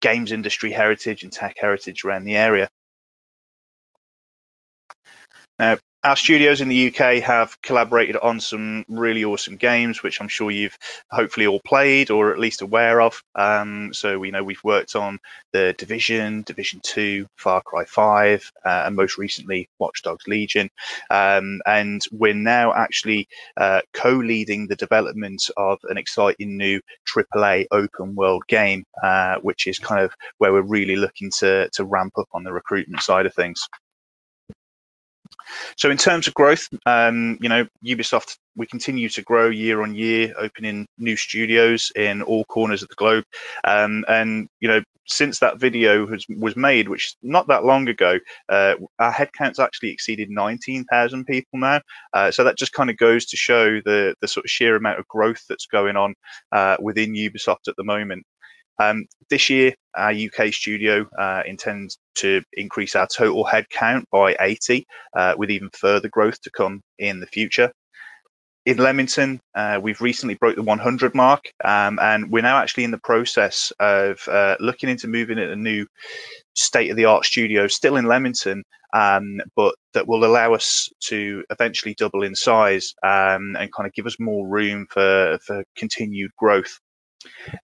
[0.00, 2.68] games industry heritage and tech heritage around the area.
[5.58, 10.28] Now, our studios in the UK have collaborated on some really awesome games, which I'm
[10.28, 10.78] sure you've
[11.10, 13.20] hopefully all played or at least aware of.
[13.34, 15.18] Um, so we know we've worked on
[15.52, 20.70] the Division, Division Two, Far Cry Five, uh, and most recently Watch Dogs Legion.
[21.10, 23.26] Um, and we're now actually
[23.56, 26.80] uh, co-leading the development of an exciting new
[27.12, 31.84] AAA open world game, uh, which is kind of where we're really looking to to
[31.84, 33.60] ramp up on the recruitment side of things.
[35.76, 39.94] So in terms of growth, um, you know, Ubisoft, we continue to grow year on
[39.94, 43.24] year, opening new studios in all corners of the globe.
[43.64, 48.18] Um, and, you know, since that video has, was made, which not that long ago,
[48.48, 51.80] uh, our headcount's actually exceeded 19,000 people now.
[52.12, 54.98] Uh, so that just kind of goes to show the, the sort of sheer amount
[54.98, 56.14] of growth that's going on
[56.52, 58.24] uh, within Ubisoft at the moment.
[58.78, 64.86] Um, this year, our UK studio uh, intends to increase our total headcount by 80,
[65.14, 67.72] uh, with even further growth to come in the future.
[68.66, 72.90] In Leamington, uh, we've recently broke the 100 mark, um, and we're now actually in
[72.90, 75.86] the process of uh, looking into moving at a new
[76.54, 82.34] state-of-the-art studio, still in Leamington, um, but that will allow us to eventually double in
[82.34, 86.78] size um, and kind of give us more room for for continued growth.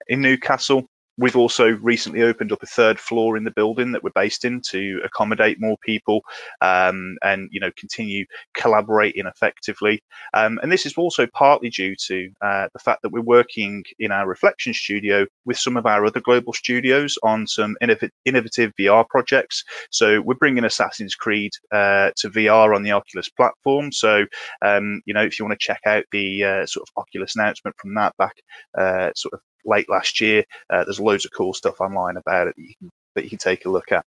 [0.09, 0.87] In Newcastle,
[1.19, 4.63] We've also recently opened up a third floor in the building that we're based in
[4.71, 6.23] to accommodate more people
[6.63, 10.03] um, and you know continue collaborating effectively.
[10.35, 14.11] Um, and this is also partly due to uh, the fact that we're working in
[14.11, 19.65] our reflection studio with some of our other global studios on some innovative VR projects.
[19.91, 23.93] So we're bringing Assassin's Creed uh, to VR on the Oculus platform.
[23.93, 24.25] So
[24.63, 27.77] um, you know if you want to check out the uh, sort of Oculus announcement
[27.79, 28.37] from that back
[28.79, 30.45] uh, sort of late last year.
[30.71, 33.39] Uh, there's loads of cool stuff online about it that you can, that you can
[33.39, 34.05] take a look at.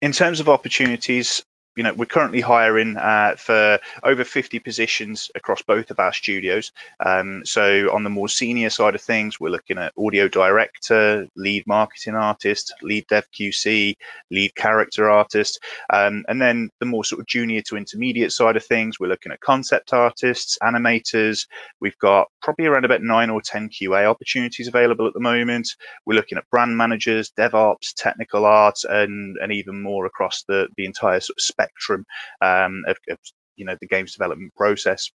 [0.00, 1.42] In terms of opportunities,
[1.78, 6.72] you know, we're currently hiring uh, for over 50 positions across both of our studios.
[7.06, 11.64] Um, so on the more senior side of things, we're looking at audio director, lead
[11.68, 13.94] marketing artist, lead dev QC,
[14.32, 15.60] lead character artist,
[15.90, 19.30] um, and then the more sort of junior to intermediate side of things, we're looking
[19.30, 21.46] at concept artists, animators.
[21.80, 25.68] We've got probably around about nine or 10 QA opportunities available at the moment.
[26.06, 30.84] We're looking at brand managers, DevOps, technical art, and and even more across the the
[30.84, 32.04] entire sort of spectrum spectrum
[32.40, 33.18] um, of, of,
[33.56, 35.10] you know the games development process.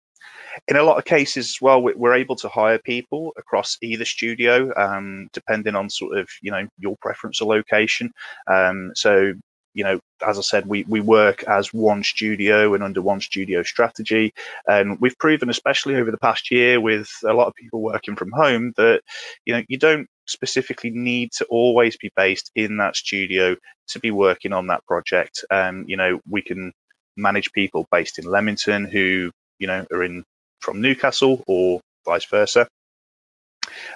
[0.69, 4.73] In a lot of cases as well, we're able to hire people across either studio,
[4.77, 8.13] um, depending on sort of you know your preference or location.
[8.47, 9.35] Um, so
[9.75, 13.63] you know, as I said, we we work as one studio and under one studio
[13.63, 14.33] strategy,
[14.67, 18.33] and we've proven, especially over the past year, with a lot of people working from
[18.33, 19.03] home, that
[19.45, 23.57] you know you don't specifically need to always be based in that studio
[23.89, 25.45] to be working on that project.
[25.51, 26.73] Um, you know, we can
[27.17, 30.25] manage people based in Leamington who you know are in
[30.61, 32.69] from Newcastle or vice versa.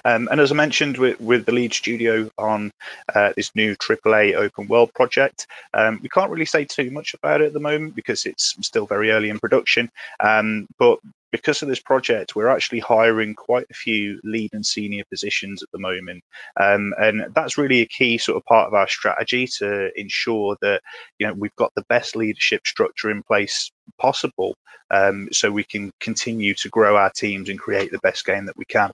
[0.05, 2.71] Um, and as I mentioned with, with the lead studio on
[3.13, 7.41] uh, this new AAA open world project, um, we can't really say too much about
[7.41, 9.89] it at the moment because it's still very early in production.
[10.19, 10.99] Um, but
[11.33, 15.69] because of this project, we're actually hiring quite a few lead and senior positions at
[15.73, 16.23] the moment.
[16.59, 20.83] Um, and that's really a key sort of part of our strategy to ensure that,
[21.17, 24.55] you know, we've got the best leadership structure in place possible
[24.91, 28.57] um, so we can continue to grow our teams and create the best game that
[28.57, 28.91] we can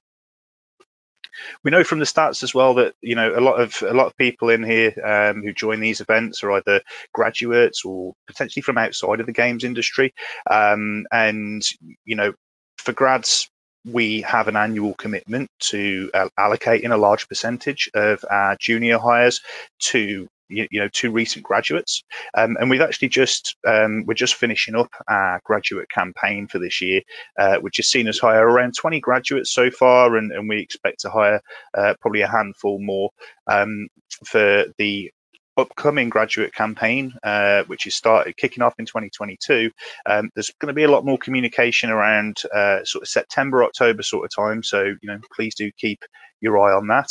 [1.63, 4.07] we know from the stats as well that you know a lot of a lot
[4.07, 6.81] of people in here um, who join these events are either
[7.13, 10.13] graduates or potentially from outside of the games industry,
[10.49, 11.63] um, and
[12.05, 12.33] you know
[12.77, 13.49] for grads
[13.85, 19.41] we have an annual commitment to uh, allocating a large percentage of our junior hires
[19.79, 22.03] to you, you know two recent graduates.
[22.35, 26.81] Um, and we've actually just um, we're just finishing up our graduate campaign for this
[26.81, 27.01] year
[27.37, 30.99] uh, which has seen us hire around 20 graduates so far and, and we expect
[31.01, 31.41] to hire
[31.77, 33.09] uh, probably a handful more
[33.47, 33.87] um,
[34.25, 35.11] for the
[35.59, 39.71] upcoming graduate campaign, uh, which is started kicking off in 2022,
[40.05, 44.03] um, there's going to be a lot more communication around uh, sort of September, October
[44.03, 44.63] sort of time.
[44.63, 46.03] So you know, please do keep
[46.41, 47.09] your eye on that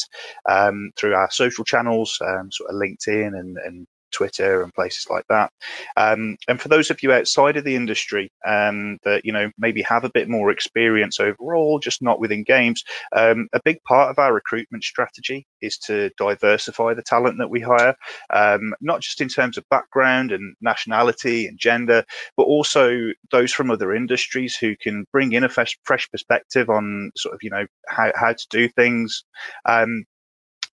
[0.48, 5.24] um, through our social channels, um, sort of LinkedIn and, and Twitter and places like
[5.28, 5.52] that.
[5.96, 9.82] Um, and for those of you outside of the industry um, that you know maybe
[9.82, 12.84] have a bit more experience overall, just not within games,
[13.14, 17.60] um, a big part of our recruitment strategy is to diversify the talent that we
[17.60, 17.94] hire,
[18.30, 22.04] um, not just in terms of background and nationality and gender,
[22.36, 27.10] but also those from other industries who can bring in a fresh, fresh perspective on
[27.16, 29.24] sort of you know how, how to do things.
[29.64, 30.04] Um,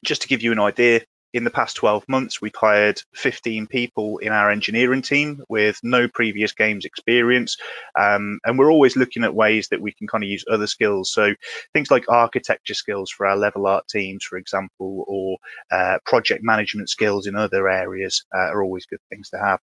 [0.04, 1.02] just to give you an idea,
[1.36, 6.08] in the past 12 months, we've hired 15 people in our engineering team with no
[6.08, 7.58] previous games experience.
[8.00, 11.12] Um, and we're always looking at ways that we can kind of use other skills.
[11.12, 11.36] So
[11.74, 15.38] things like architecture skills for our level art teams, for example, or
[15.72, 19.60] uh, project management skills in other areas uh, are always good things to have.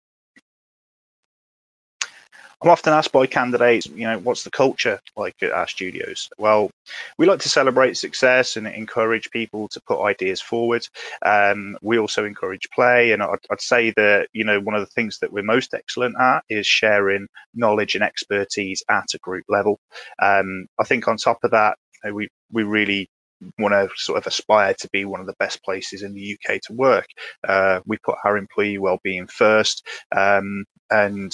[2.60, 6.28] I'm often asked by candidates, you know, what's the culture like at our studios?
[6.38, 6.72] Well,
[7.16, 10.84] we like to celebrate success and encourage people to put ideas forward.
[11.24, 14.92] Um, we also encourage play, and I'd, I'd, say that you know one of the
[14.92, 19.78] things that we're most excellent at is sharing knowledge and expertise at a group level.
[20.20, 21.78] Um, I think on top of that,
[22.12, 23.08] we we really
[23.58, 26.60] want to sort of aspire to be one of the best places in the UK
[26.62, 27.06] to work.
[27.46, 29.86] Uh, we put our employee well-being first,
[30.16, 31.32] um, and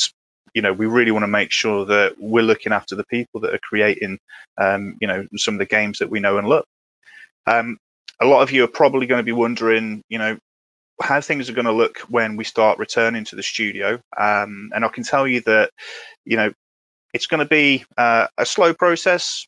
[0.55, 3.53] you know, we really want to make sure that we're looking after the people that
[3.53, 4.19] are creating,
[4.59, 6.65] um, you know, some of the games that we know and love.
[7.47, 7.77] Um,
[8.21, 10.39] a lot of you are probably going to be wondering, you know,
[11.03, 14.01] how things are going to look when we start returning to the studio.
[14.17, 15.71] Um, and I can tell you that,
[16.25, 16.53] you know,
[17.13, 19.47] it's going to be uh, a slow process.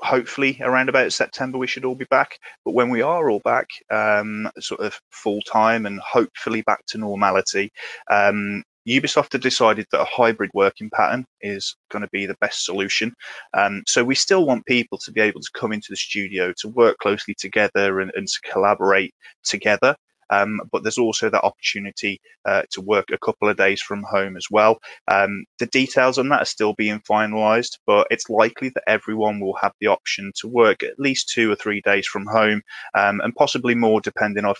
[0.00, 2.38] Hopefully, around about September, we should all be back.
[2.64, 6.98] But when we are all back, um, sort of full time and hopefully back to
[6.98, 7.72] normality,
[8.10, 12.64] um, Ubisoft have decided that a hybrid working pattern is going to be the best
[12.64, 13.12] solution.
[13.54, 16.68] Um, so we still want people to be able to come into the studio to
[16.68, 19.14] work closely together and, and to collaborate
[19.44, 19.96] together.
[20.30, 24.36] Um, but there's also that opportunity uh, to work a couple of days from home
[24.36, 24.78] as well.
[25.08, 29.56] Um, the details on that are still being finalised, but it's likely that everyone will
[29.60, 32.62] have the option to work at least two or three days from home,
[32.94, 34.54] um, and possibly more depending on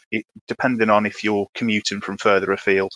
[0.47, 2.93] depending on if you're commuting from further afield.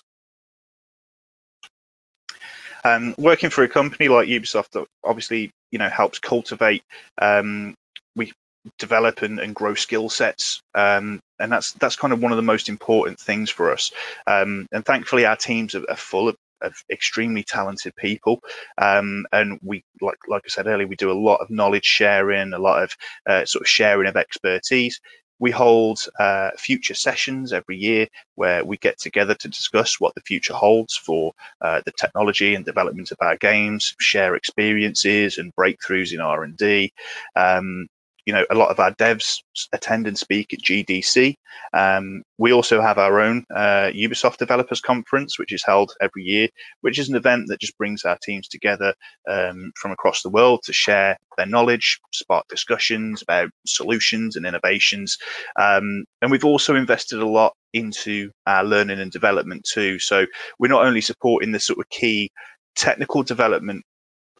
[2.85, 6.83] Um, working for a company like Ubisoft, that obviously, you know, helps cultivate.
[7.21, 7.75] Um,
[8.17, 8.33] we
[8.79, 12.43] develop and, and grow skill sets, um, and that's that's kind of one of the
[12.43, 13.93] most important things for us.
[14.27, 18.41] Um, and thankfully, our teams are, are full of, of, extremely talented people,
[18.79, 22.53] um, and we, like like I said earlier, we do a lot of knowledge sharing,
[22.53, 25.01] a lot of uh, sort of sharing of expertise.
[25.41, 30.21] We hold uh, future sessions every year where we get together to discuss what the
[30.21, 36.13] future holds for uh, the technology and development of our games, share experiences and breakthroughs
[36.13, 36.93] in R and D.
[37.37, 37.89] Um,
[38.27, 39.39] you know, a lot of our devs
[39.73, 41.35] attend and speak at GDC.
[41.73, 46.49] Um, we also have our own uh, Ubisoft Developers Conference, which is held every year,
[46.81, 48.95] which is an event that just brings our teams together
[49.29, 55.17] um, from across the world to share their knowledge, spark discussions about solutions and innovations.
[55.59, 59.99] Um, and we've also invested a lot into our learning and development too.
[59.99, 60.27] So
[60.59, 62.31] we're not only supporting the sort of key
[62.77, 63.85] technical development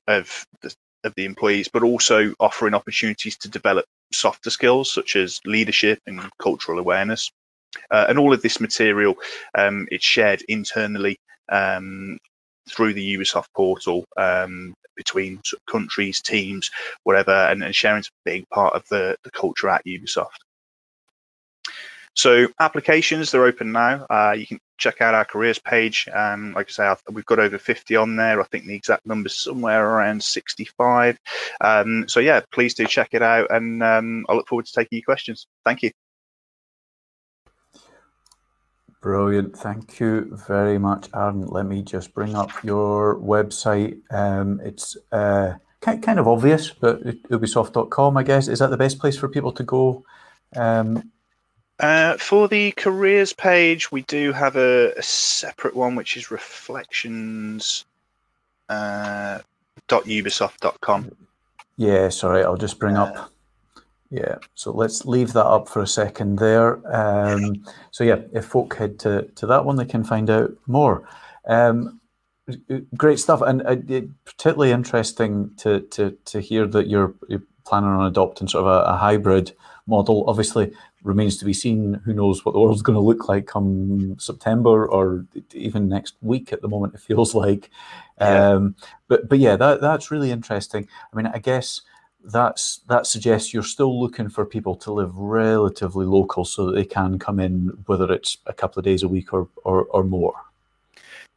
[0.09, 0.75] of the,
[1.05, 6.21] of the employees, but also offering opportunities to develop softer skills such as leadership and
[6.41, 7.31] cultural awareness.
[7.91, 9.15] Uh, and all of this material
[9.55, 11.17] um, it's shared internally
[11.51, 12.19] um,
[12.69, 16.71] through the Ubisoft portal um, between countries, teams,
[17.05, 20.39] whatever, and, and sharing's a big part of the, the culture at Ubisoft.
[22.15, 24.07] So applications, they're open now.
[24.11, 26.09] Uh, you can check out our careers page.
[26.13, 28.41] Um, like I say, we've got over 50 on there.
[28.41, 31.19] I think the exact number's somewhere around 65.
[31.61, 34.99] Um, so yeah, please do check it out, and um, I look forward to taking
[34.99, 35.47] your questions.
[35.65, 35.91] Thank you.
[39.01, 39.57] Brilliant.
[39.57, 41.47] Thank you very much, Aaron.
[41.47, 43.99] Let me just bring up your website.
[44.13, 48.47] Um, it's uh, kind of obvious, but ubisoft.com, I guess.
[48.49, 50.05] Is that the best place for people to go?
[51.81, 57.85] Uh, for the careers page, we do have a, a separate one, which is reflections.
[58.69, 59.41] Uh,
[59.89, 61.11] .ubisoft.com.
[61.77, 63.33] Yeah, sorry, I'll just bring uh, up
[64.11, 66.81] yeah, so let's leave that up for a second there.
[66.93, 71.09] Um, so yeah, if folk head to, to that one, they can find out more.
[71.47, 72.01] Um,
[72.97, 73.77] great stuff, and uh,
[74.25, 78.95] particularly interesting to, to to hear that you're, you're planning on adopting sort of a,
[78.95, 79.53] a, hybrid
[79.91, 80.25] model.
[80.27, 80.73] Obviously,
[81.03, 82.01] remains to be seen.
[82.05, 86.53] Who knows what the world's going to look like come September or even next week?
[86.53, 87.69] At the moment, it feels like.
[88.19, 88.53] Yeah.
[88.53, 88.77] Um,
[89.09, 90.89] but but yeah, that that's really interesting.
[91.13, 91.83] I mean, I guess
[92.25, 96.85] that's that suggests you're still looking for people to live relatively local so that they
[96.85, 100.35] can come in whether it's a couple of days a week or or, or more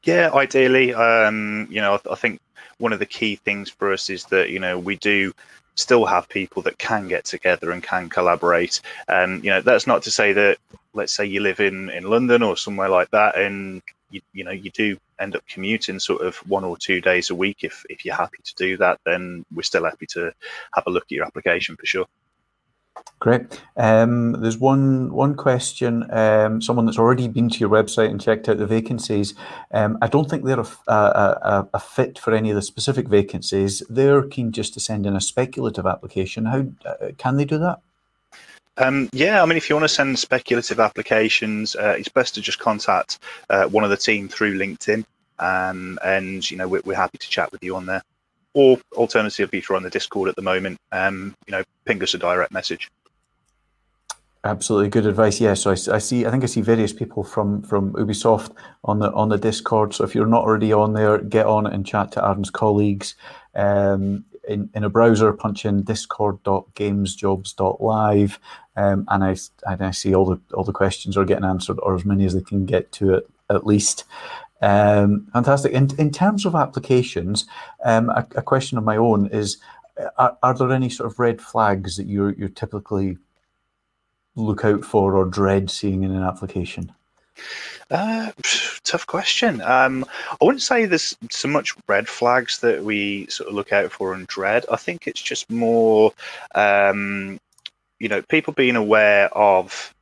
[0.03, 2.41] yeah ideally um, you know I, think
[2.79, 5.33] one of the key things for us is that you know we do
[5.75, 8.81] still have people that can get together and can collaborate.
[9.07, 10.57] And you know that's not to say that
[10.93, 14.51] let's say you live in in london or somewhere like that and you, you know
[14.51, 18.05] you do end up commuting sort of one or two days a week if if
[18.05, 20.31] you're happy to do that then we're still happy to
[20.73, 22.05] have a look at your application for sure
[23.19, 23.61] Great.
[23.77, 26.05] Um, there's one one question.
[26.11, 29.33] Um, someone that's already been to your website and checked out the vacancies.
[29.71, 33.81] Um, I don't think they're a, a, a, fit for any of the specific vacancies.
[33.89, 36.45] They're keen just to send in a speculative application.
[36.45, 37.79] How uh, can they do that?
[38.77, 42.41] Um, yeah, I mean, if you want to send speculative applications, uh, it's best to
[42.41, 43.19] just contact
[43.49, 45.05] uh, one of the team through LinkedIn,
[45.39, 48.01] um, and you know we're, we're, happy to chat with you on there.
[48.53, 52.13] Or alternatively, if you're on the Discord at the moment, um, you know, ping us
[52.13, 52.89] a direct message.
[54.45, 55.39] Absolutely good advice.
[55.39, 56.25] Yeah, so I, I, see.
[56.25, 58.51] I think I see various people from from Ubisoft
[58.83, 59.93] on the on the Discord.
[59.93, 63.15] So if you're not already on there, get on and chat to Aaron's colleagues.
[63.55, 68.39] Um, in, in a browser, punch in discord.gamesjobs.live,
[68.75, 71.95] um, and I and I see all the all the questions are getting answered, or
[71.95, 74.03] as many as they can get to it at least.
[74.63, 75.73] Um, fantastic.
[75.73, 77.45] In in terms of applications,
[77.83, 79.57] um, a, a, question of my own is:
[80.17, 83.17] are, are there any sort of red flags that you you typically
[84.37, 86.93] look out for or dread seeing in an application?
[87.91, 88.31] Uh,
[88.85, 89.59] tough question.
[89.61, 93.91] Um, I wouldn't say there's so much red flags that we sort of look out
[93.91, 94.65] for and dread.
[94.71, 96.13] I think it's just more,
[96.55, 97.37] um,
[97.99, 99.93] you know, people being aware of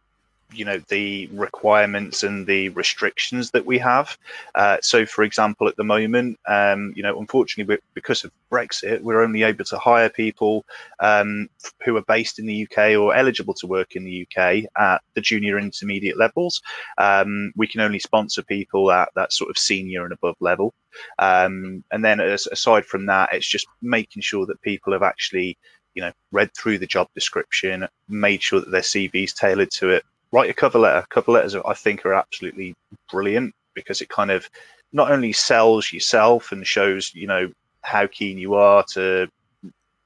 [0.53, 4.17] you know the requirements and the restrictions that we have.
[4.55, 9.21] Uh, so, for example, at the moment, um, you know, unfortunately, because of Brexit, we're
[9.21, 10.65] only able to hire people
[10.99, 11.49] um,
[11.83, 15.21] who are based in the UK or eligible to work in the UK at the
[15.21, 16.61] junior intermediate levels.
[16.97, 20.73] Um, we can only sponsor people at that sort of senior and above level.
[21.19, 25.57] Um, and then, as, aside from that, it's just making sure that people have actually
[25.93, 29.89] you know read through the job description made sure that their cv is tailored to
[29.89, 31.05] it write a cover letter.
[31.09, 32.75] Cover letters, I think, are absolutely
[33.09, 34.49] brilliant because it kind of
[34.93, 37.51] not only sells yourself and shows you know
[37.81, 39.27] how keen you are to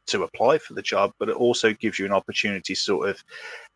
[0.08, 3.24] to apply for the job, but it also gives you an opportunity to sort of,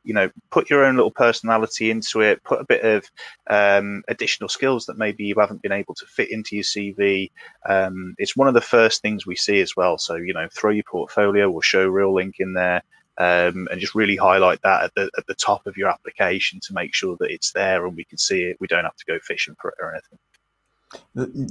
[0.03, 3.09] you know, put your own little personality into it, put a bit of
[3.49, 7.31] um, additional skills that maybe you haven't been able to fit into your CV.
[7.67, 9.97] Um, it's one of the first things we see as well.
[9.97, 12.83] So, you know, throw your portfolio or show real link in there
[13.19, 16.73] um, and just really highlight that at the, at the top of your application to
[16.73, 18.57] make sure that it's there and we can see it.
[18.59, 20.19] We don't have to go fishing for it or anything.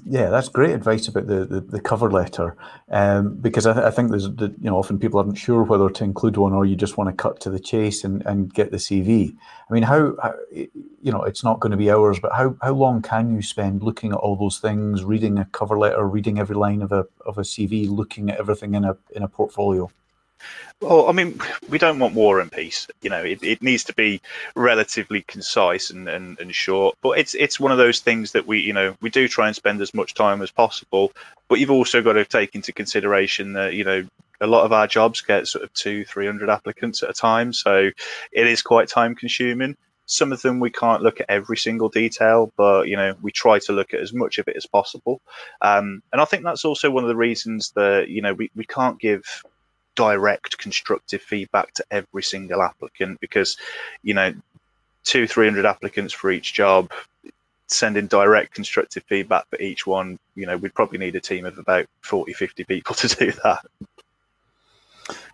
[0.05, 2.57] Yeah, that's great advice about the, the, the cover letter,
[2.91, 5.89] um, because I, th- I, think there's the, you know often people aren't sure whether
[5.89, 8.73] to include one or you just want to cut to the chase and, and get
[8.73, 9.37] the CV.
[9.71, 12.73] I mean, how, how you know it's not going to be hours, but how, how
[12.73, 16.57] long can you spend looking at all those things, reading a cover letter, reading every
[16.57, 19.89] line of a of a CV, looking at everything in a in a portfolio?
[20.81, 22.87] Well, I mean, we don't want war and peace.
[23.03, 24.21] You know, it, it needs to be
[24.55, 26.97] relatively concise and, and, and short.
[27.03, 29.57] But it's it's one of those things that we, you know, we do try and
[29.57, 31.13] spend as much time as possible.
[31.49, 34.07] But you've also got to take into consideration that, you know,
[34.41, 37.53] a lot of our jobs get sort of two, three hundred applicants at a time.
[37.53, 37.91] So
[38.33, 39.77] it is quite time consuming.
[40.07, 43.59] Some of them we can't look at every single detail, but you know we try
[43.61, 45.21] to look at as much of it as possible.
[45.61, 48.65] Um, and I think that's also one of the reasons that you know we, we
[48.65, 49.43] can't give
[49.99, 53.57] direct constructive feedback to every single applicant because
[54.05, 54.33] you know
[55.03, 56.89] two three hundred applicants for each job
[57.67, 61.59] sending direct constructive feedback for each one you know we'd probably need a team of
[61.59, 63.67] about 40 50 people to do that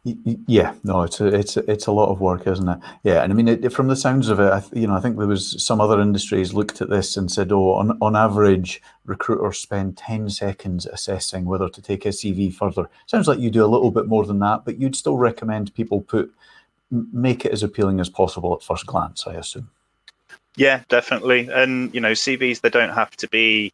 [0.05, 2.79] yeah, no, it's a, it's a, it's a lot of work, isn't it?
[3.03, 5.17] Yeah, and I mean, it, from the sounds of it, I, you know, I think
[5.17, 9.59] there was some other industries looked at this and said, oh, on on average, recruiters
[9.59, 12.89] spend ten seconds assessing whether to take a CV further.
[13.07, 16.01] Sounds like you do a little bit more than that, but you'd still recommend people
[16.03, 16.33] put
[16.91, 19.71] make it as appealing as possible at first glance, I assume.
[20.57, 23.73] Yeah, definitely, and you know, CVs they don't have to be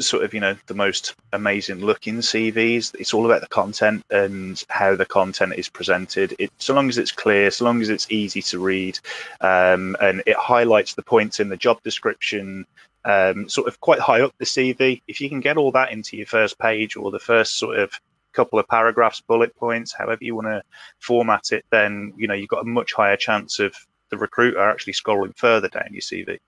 [0.00, 2.94] sort of you know the most amazing looking CVs.
[2.98, 6.34] It's all about the content and how the content is presented.
[6.38, 8.98] It so long as it's clear, so long as it's easy to read,
[9.40, 12.66] um, and it highlights the points in the job description.
[13.06, 15.02] Um, sort of quite high up the CV.
[15.06, 17.92] If you can get all that into your first page or the first sort of
[18.32, 20.62] couple of paragraphs, bullet points, however you want to
[21.00, 23.74] format it, then you know you've got a much higher chance of
[24.10, 26.38] the recruiter actually scrolling further down your CV.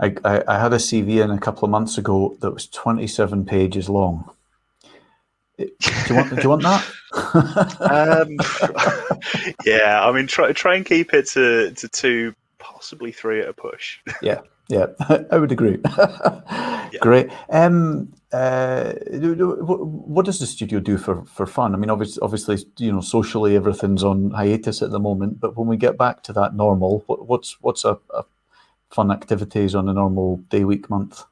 [0.00, 3.44] I, I, I, had a CV in a couple of months ago that was 27
[3.46, 4.28] pages long.
[5.56, 5.68] Do
[6.08, 6.84] you want, do you want that?
[7.80, 13.48] um, yeah, I mean, try try and keep it to, to two, possibly three at
[13.48, 13.98] a push.
[14.22, 14.86] yeah, yeah,
[15.30, 15.78] I would agree.
[15.96, 16.88] yeah.
[17.00, 17.30] Great.
[17.50, 21.72] Um, uh, what does the studio do for, for fun?
[21.72, 25.38] I mean, obviously, obviously, you know, socially everything's on hiatus at the moment.
[25.38, 28.24] But when we get back to that normal, what, what's what's a, a
[28.94, 31.24] fun activities on a normal day, week, month?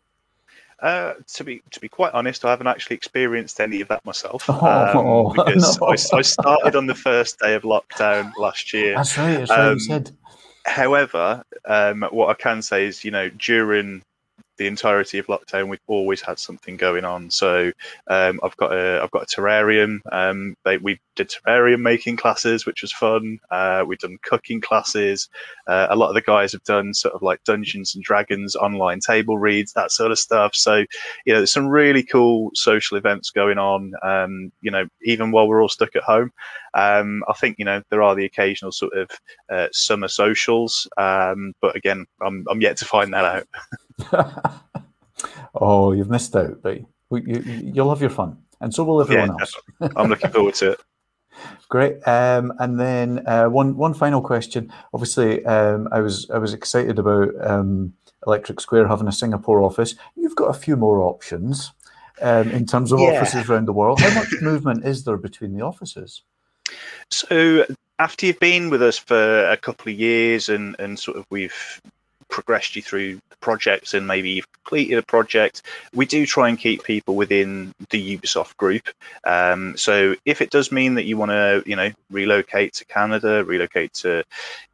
[0.80, 4.44] Uh, to be to be quite honest, I haven't actually experienced any of that myself.
[4.48, 5.86] Oh, um, because no.
[6.14, 8.97] I, I, started on the first day of lockdown last year.
[8.97, 9.39] That's right.
[9.39, 9.72] That's um, right.
[9.72, 10.10] You said.
[10.66, 14.02] However, um, what I can say is, you know, during
[14.62, 17.30] the entirety of lockdown, we've always had something going on.
[17.30, 17.72] So
[18.06, 19.98] um, I've got a I've got a terrarium.
[20.12, 23.40] Um, they, we did terrarium making classes, which was fun.
[23.51, 25.28] Uh, we've done cooking classes.
[25.66, 29.01] Uh, a lot of the guys have done sort of like Dungeons and Dragons online
[29.01, 30.55] table reads, that sort of stuff.
[30.55, 30.84] So
[31.26, 33.94] you know, there's some really cool social events going on.
[34.05, 36.30] Um, you know, even while we're all stuck at home.
[36.74, 39.10] Um, I think you know there are the occasional sort of
[39.51, 43.47] uh, summer socials, um, but again, I'm I'm yet to find that out.
[45.55, 47.40] oh, you've missed out, but you,
[47.74, 49.93] you'll have your fun, and so will everyone yeah, else.
[49.97, 50.81] I'm looking forward to it.
[51.69, 52.06] Great.
[52.06, 54.73] Um, and then uh, one one final question.
[54.93, 57.94] Obviously, um, I was I was excited about um,
[58.27, 59.94] Electric Square having a Singapore office.
[60.16, 61.73] You've got a few more options
[62.20, 63.16] um, in terms of yeah.
[63.16, 64.01] offices around the world.
[64.01, 66.23] How much movement is there between the offices?
[67.10, 67.66] So
[67.98, 71.81] after you've been with us for a couple of years and and sort of we've
[72.33, 75.63] progressed you through the projects and maybe you've completed a project,
[75.95, 78.89] we do try and keep people within the Ubisoft group.
[79.25, 83.45] Um, so if it does mean that you want to, you know, relocate to Canada,
[83.45, 84.25] relocate to,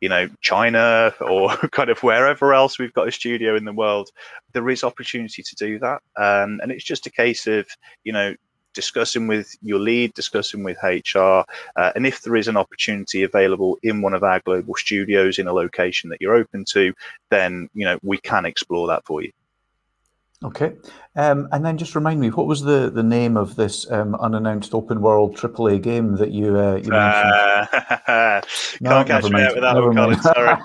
[0.01, 4.09] you know, China or kind of wherever else we've got a studio in the world,
[4.53, 6.01] there is opportunity to do that.
[6.17, 7.67] Um, and it's just a case of,
[8.05, 8.35] you know,
[8.79, 11.43] discussing with your lead, discussing with HR,
[11.75, 15.49] uh, and if there is an opportunity available in one of our global studios in
[15.49, 16.95] a location that you're open to,
[17.29, 19.33] then you know we can explore that for you.
[20.45, 20.77] Okay,
[21.17, 24.73] um, and then just remind me, what was the, the name of this um, unannounced
[24.73, 27.35] open world AAA game that you uh, you mentioned?
[28.09, 28.41] Uh,
[28.81, 30.23] no, can't catch me out with that one, Colin.
[30.23, 30.57] Sorry.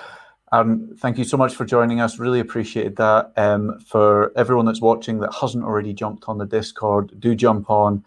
[0.52, 2.18] Thank you so much for joining us.
[2.18, 3.32] Really appreciated that.
[3.36, 8.04] Um, for everyone that's watching that hasn't already jumped on the Discord, do jump on.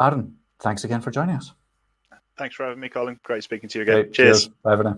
[0.02, 1.54] Aaron, thanks again for joining us.
[2.38, 3.20] Thanks for having me, Colin.
[3.24, 3.96] Great speaking to you again.
[3.96, 4.14] Great.
[4.14, 4.46] Cheers.
[4.46, 4.54] Cheers.
[4.64, 4.98] Bye for now.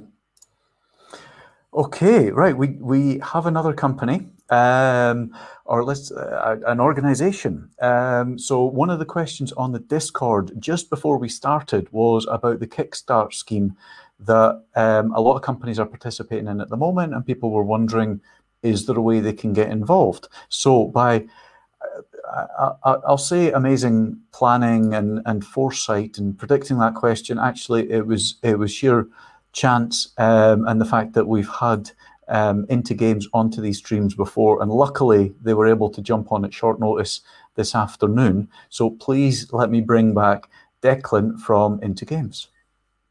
[1.73, 2.55] Okay, right.
[2.55, 5.35] We we have another company, um,
[5.65, 7.69] or let's uh, an organization.
[7.81, 12.61] Um, so one of the questions on the Discord just before we started was about
[12.61, 13.75] the Kickstart scheme
[14.21, 17.63] that um, a lot of companies are participating in at the moment, and people were
[17.63, 18.21] wondering,
[18.65, 20.27] is there a way they can get involved?
[20.49, 21.25] So by
[22.83, 27.39] I, will say amazing planning and, and foresight and predicting that question.
[27.39, 29.07] Actually, it was it was sheer
[29.53, 31.91] chance um, and the fact that we've had
[32.27, 36.43] um, Into Games onto these streams before, and luckily they were able to jump on
[36.43, 37.21] at short notice
[37.55, 38.49] this afternoon.
[38.69, 40.49] So please let me bring back
[40.81, 42.49] Declan from Into Games.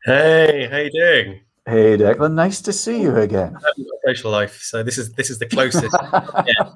[0.04, 1.40] Hey, how you doing?
[1.66, 3.56] Hey Declan, nice to see you again.
[4.04, 5.96] social life, so this is this is the closest.
[6.46, 6.70] yeah,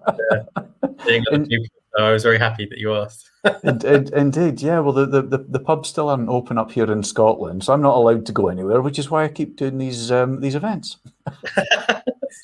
[1.99, 3.29] so I was very happy that you asked.
[3.65, 4.81] Indeed, yeah.
[4.81, 7.97] Well, the, the, the pubs still aren't open up here in Scotland, so I'm not
[7.97, 10.97] allowed to go anywhere, which is why I keep doing these um, these events.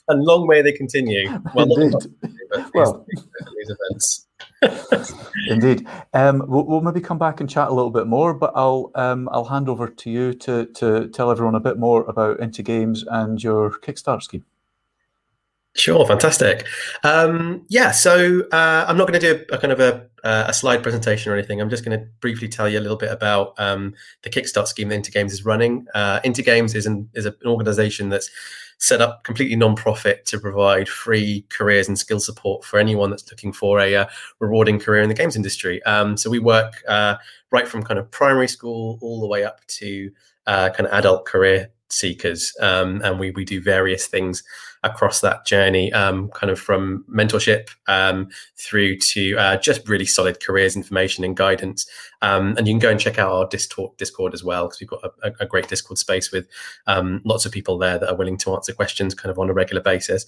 [0.09, 1.31] and long may they continue.
[1.55, 2.13] Well, Indeed.
[2.75, 3.07] Well,
[3.57, 4.27] these events.
[5.49, 5.87] Indeed.
[6.13, 9.29] Um, we'll, we'll, maybe come back and chat a little bit more, but I'll um,
[9.33, 13.05] I'll hand over to you to to tell everyone a bit more about Into Games
[13.09, 14.45] and your Kickstart scheme.
[15.77, 16.67] Sure, fantastic.
[17.03, 20.53] Um, yeah, so uh, I'm not going to do a, a, kind of a, a,
[20.53, 21.61] slide presentation or anything.
[21.61, 23.93] I'm just going to briefly tell you a little bit about um,
[24.23, 25.87] the Kickstart scheme that Into Games is running.
[25.93, 28.31] Uh, Into Games is an is an organisation that's
[28.79, 33.53] set up completely non-profit to provide free careers and skill support for anyone that's looking
[33.53, 34.07] for a uh,
[34.39, 35.83] rewarding career in the games industry.
[35.85, 37.17] Um, so we work uh,
[37.51, 40.11] right from kind of primary school all the way up to
[40.47, 44.43] uh, kind of adult career seekers, um, and we we do various things
[44.85, 50.41] across that journey, um, kind of from mentorship um, through to uh, just really solid
[50.41, 51.87] careers information and guidance.
[52.23, 55.05] Um, and you can go and check out our Discord, as well because we've got
[55.23, 56.49] a, a, great Discord space with
[56.87, 59.53] um, lots of people there that are willing to answer questions kind of on a
[59.53, 60.25] regular basis.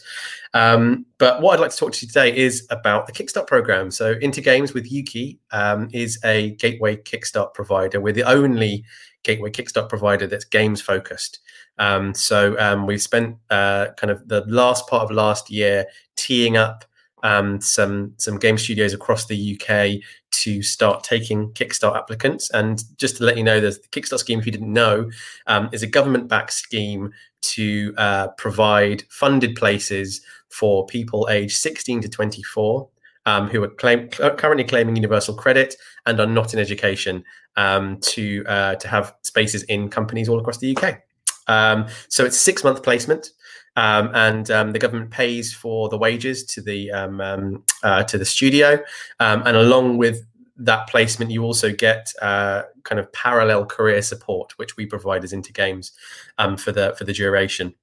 [0.52, 3.90] Um, but what I'd like to talk to you today is about the Kickstart program.
[3.90, 8.00] So Into Games with Ukie um, is a gateway Kickstart provider.
[8.00, 8.84] We're the only
[9.22, 11.40] gateway Kickstart provider that's games focused.
[11.78, 15.86] Um, so um, we've spent uh, kind of the last part of last year
[16.16, 16.84] teeing up
[17.22, 22.50] um, some some game studios across the UK to start taking Kickstart applicants.
[22.50, 25.10] And just to let you know, the Kickstart scheme, if you didn't know,
[25.46, 27.12] um, is a government-backed scheme
[27.42, 30.20] to uh, provide funded places
[30.50, 32.88] for people aged 16 to 24
[33.26, 35.74] um, who are claim, currently claiming universal credit
[36.06, 37.24] and are not in education
[37.56, 41.00] um, to uh, to have spaces in companies all across the UK.
[41.48, 43.30] Um, so it's six month placement.
[43.78, 48.16] Um, and um, the government pays for the wages to the um, um, uh, to
[48.16, 48.78] the studio,
[49.20, 50.22] um, and along with
[50.56, 55.34] that placement, you also get uh, kind of parallel career support, which we provide as
[55.34, 55.92] Into Games
[56.56, 57.74] for the for the duration.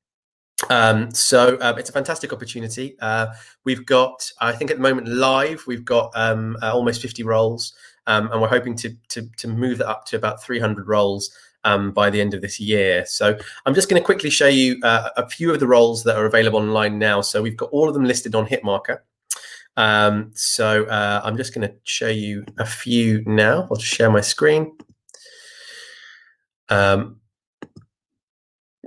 [0.70, 2.96] Um, so uh, it's a fantastic opportunity.
[3.02, 3.28] Uh,
[3.64, 7.74] we've got, I think, at the moment live, we've got um, uh, almost 50 roles,
[8.08, 11.92] um, and we're hoping to, to, to move that up to about 300 roles um,
[11.92, 13.06] by the end of this year.
[13.06, 16.16] So I'm just going to quickly show you uh, a few of the roles that
[16.16, 17.22] are available online now.
[17.22, 19.00] So we've got all of them listed on Hitmarker.
[19.76, 23.68] Um, so uh, I'm just going to show you a few now.
[23.70, 24.78] I'll just share my screen.
[26.70, 27.20] Um,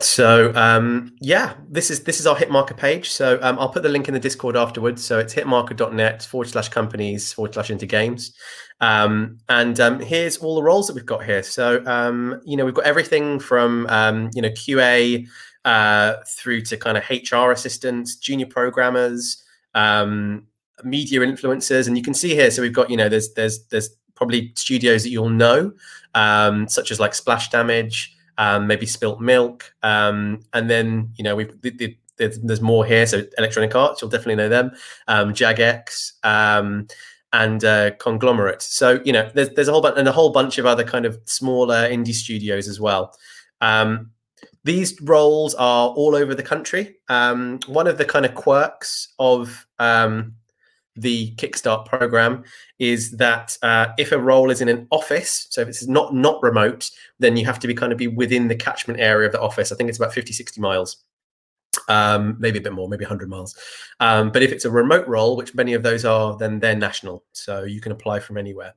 [0.01, 3.11] so um, yeah, this is this is our Hitmarker page.
[3.11, 5.03] So um, I'll put the link in the Discord afterwards.
[5.03, 8.35] So it's hitmarker.net forward slash companies forward slash into games.
[8.83, 11.43] Um, and um, here's all the roles that we've got here.
[11.43, 15.27] So um, you know we've got everything from um, you know QA
[15.65, 19.43] uh, through to kind of HR assistants, junior programmers,
[20.85, 22.51] media influencers, and you can see here.
[22.51, 25.73] So we've got you know there's there's there's probably studios that you'll know,
[26.69, 31.61] such as like Splash Damage um, maybe Spilt Milk, um, and then you know we've
[31.63, 33.07] the, the, there's, there's, more here.
[33.07, 34.73] So Electronic Arts, you'll definitely know them.
[35.09, 36.87] Um, Jagex um,
[37.33, 38.63] and uh, Conglomerate.
[38.63, 41.05] So you know there's there's a whole bunch and a whole bunch of other kind
[41.05, 43.15] of smaller indie studios as well.
[43.61, 44.11] Um,
[44.65, 46.97] these roles are all over the country.
[47.09, 50.35] Um, one of the kind of quirks of um,
[50.97, 52.45] the Kickstart program
[52.79, 56.43] is that uh, if a role is in an office, so if it's not not
[56.43, 59.41] remote, then you have to be kind of be within the catchment area of the
[59.41, 59.73] office.
[59.73, 60.97] I think it's about 50, 60 miles,
[61.89, 63.55] um, maybe a bit more, maybe 100 miles.
[64.01, 67.25] Um, but if it's a remote role, which many of those are, then they're national,
[67.33, 68.75] so you can apply from anywhere.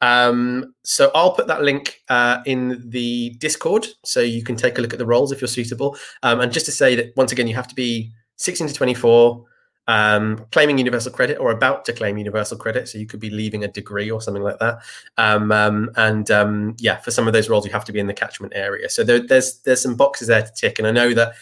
[0.00, 4.80] Um, so I'll put that link uh, in the Discord, so you can take a
[4.80, 5.96] look at the roles if you're suitable.
[6.22, 9.44] Um, and just to say that once again, you have to be 16 to 24
[9.90, 12.88] um, claiming universal credit or about to claim universal credit.
[12.88, 14.78] So you could be leaving a degree or something like that.
[15.18, 18.06] Um, um, and um, yeah, for some of those roles, you have to be in
[18.06, 18.88] the catchment area.
[18.88, 20.78] So there, there's there's some boxes there to tick.
[20.78, 21.32] And I know that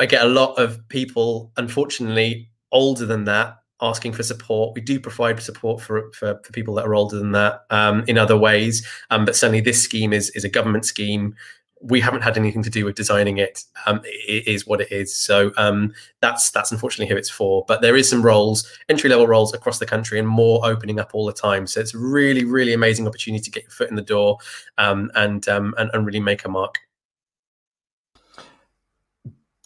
[0.00, 4.74] I get a lot of people, unfortunately, older than that asking for support.
[4.74, 8.18] We do provide support for for, for people that are older than that um, in
[8.18, 11.36] other ways, um, but certainly this scheme is is a government scheme
[11.80, 13.64] we haven't had anything to do with designing it.
[13.86, 15.16] Um, it is what it is.
[15.16, 17.64] So um, that's that's unfortunately who it's for.
[17.66, 21.10] But there is some roles, entry level roles across the country, and more opening up
[21.12, 21.66] all the time.
[21.66, 24.38] So it's really really amazing opportunity to get your foot in the door
[24.78, 26.78] um, and, um, and and really make a mark.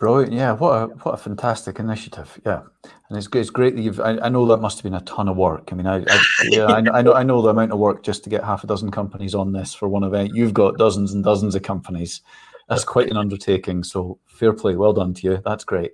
[0.03, 0.33] Brilliant.
[0.33, 2.41] Yeah, what a what a fantastic initiative.
[2.45, 2.63] Yeah,
[3.09, 4.01] and it's it's great that you've.
[4.01, 5.69] I, I know that must have been a ton of work.
[5.71, 8.25] I mean, I, I yeah, I, I, know I know the amount of work just
[8.25, 10.35] to get half a dozen companies on this for one event.
[10.35, 12.21] You've got dozens and dozens of companies.
[12.69, 13.85] That's quite an undertaking.
[13.85, 14.75] So fair play.
[14.75, 15.43] Well done to you.
[15.45, 15.93] That's great.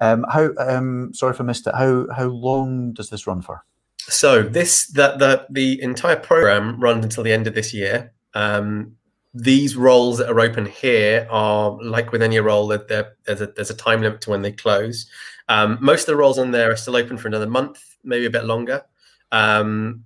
[0.00, 1.74] Um, how um, sorry if I missed it.
[1.76, 3.64] How how long does this run for?
[4.00, 8.12] So this that the the entire program runs until the end of this year.
[8.34, 8.96] Um,
[9.34, 13.70] these roles that are open here are like with any role that there's a, there's
[13.70, 15.06] a time limit to when they close.
[15.48, 18.30] Um, most of the roles on there are still open for another month, maybe a
[18.30, 18.82] bit longer.
[19.32, 20.04] Um,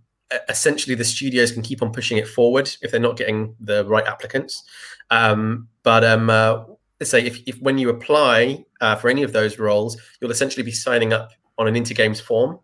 [0.48, 4.06] essentially, the studios can keep on pushing it forward if they're not getting the right
[4.06, 4.64] applicants.
[5.10, 6.64] Um, but um, uh,
[6.98, 10.62] let's say if, if when you apply uh, for any of those roles, you'll essentially
[10.62, 12.60] be signing up on an Into Games form.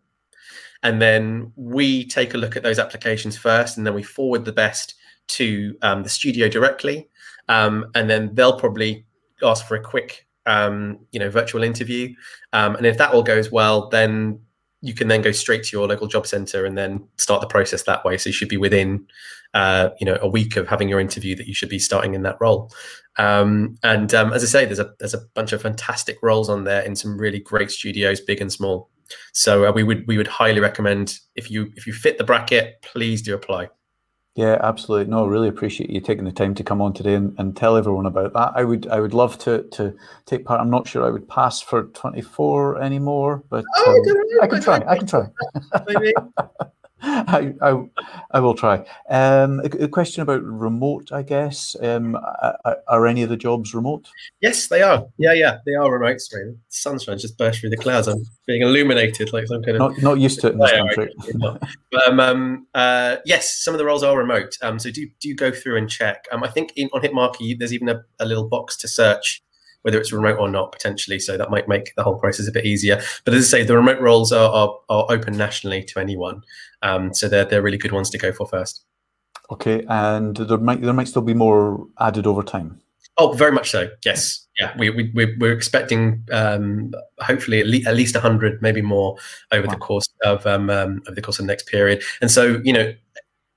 [0.82, 4.52] And then we take a look at those applications first, and then we forward the
[4.52, 4.94] best
[5.28, 7.08] to um, the studio directly,
[7.48, 9.04] um, and then they'll probably
[9.42, 12.14] ask for a quick, um, you know, virtual interview.
[12.52, 14.40] Um, and if that all goes well, then
[14.84, 17.84] you can then go straight to your local job center and then start the process
[17.84, 18.18] that way.
[18.18, 19.06] So you should be within,
[19.54, 22.22] uh, you know, a week of having your interview that you should be starting in
[22.22, 22.70] that role.
[23.16, 26.64] Um, and um, as I say, there's a there's a bunch of fantastic roles on
[26.64, 28.90] there in some really great studios, big and small.
[29.32, 32.82] So uh, we would we would highly recommend if you if you fit the bracket,
[32.82, 33.68] please do apply.
[34.34, 35.12] Yeah, absolutely.
[35.12, 37.76] No, I really appreciate you taking the time to come on today and, and tell
[37.76, 38.52] everyone about that.
[38.56, 39.94] I would I would love to to
[40.26, 40.60] take part.
[40.60, 44.82] I'm not sure I would pass for 24 anymore, but oh, um, I, can try.
[44.88, 46.74] I can try.
[47.06, 47.84] I, I,
[48.30, 48.78] I, will try.
[49.10, 51.76] Um, a, a, question about remote, I guess.
[51.82, 54.08] Um, are, are, any of the jobs remote?
[54.40, 55.04] Yes, they are.
[55.18, 56.18] Yeah, yeah, they are remote.
[56.22, 58.08] Sorry, the sunshine just burst through the clouds.
[58.08, 59.80] I'm being illuminated like some kind of.
[59.80, 61.14] Not, not used to it in this country.
[61.34, 64.56] but, um, um, uh, yes, some of the roles are remote.
[64.62, 66.24] Um, so do do go through and check.
[66.32, 69.42] Um, I think in, on Hitmarker there's even a, a little box to search
[69.84, 71.18] whether it's remote or not potentially.
[71.18, 73.00] So that might make the whole process a bit easier.
[73.24, 76.42] But as I say, the remote roles are, are, are open nationally to anyone.
[76.82, 78.84] Um, so they're, they're really good ones to go for first.
[79.50, 82.80] Okay, and there might there might still be more added over time.
[83.18, 83.90] Oh, very much so.
[84.02, 84.74] Yes, yeah.
[84.78, 89.18] We we we're expecting um, hopefully at, le- at least hundred, maybe more,
[89.52, 89.72] over wow.
[89.74, 92.02] the course of um, um, over the course of the next period.
[92.22, 92.94] And so you know,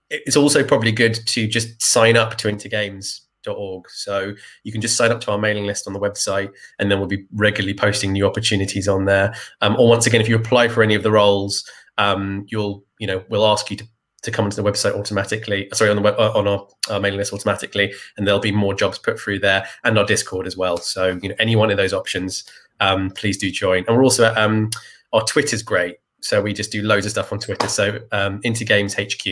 [0.10, 3.90] it's also probably good to just sign up to Into Games org.
[3.90, 4.34] So
[4.64, 6.50] you can just sign up to our mailing list on the website,
[6.80, 9.34] and then we'll be regularly posting new opportunities on there.
[9.62, 13.08] Um, or once again, if you apply for any of the roles, um, you'll you
[13.08, 13.88] know we'll ask you to
[14.24, 15.70] to come onto the website automatically.
[15.74, 18.74] Sorry, on the web, uh, on our, our, mailing list automatically, and there'll be more
[18.74, 20.78] jobs put through there, and our Discord as well.
[20.78, 22.44] So you know, any one of those options,
[22.80, 23.86] um, please do join.
[23.88, 24.70] And we're also at, um,
[25.14, 25.98] our Twitter's great.
[26.22, 27.68] So we just do loads of stuff on Twitter.
[27.68, 29.26] So um, Into Games HQ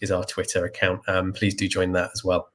[0.00, 1.00] is our Twitter account.
[1.08, 2.50] Um, please do join that as well.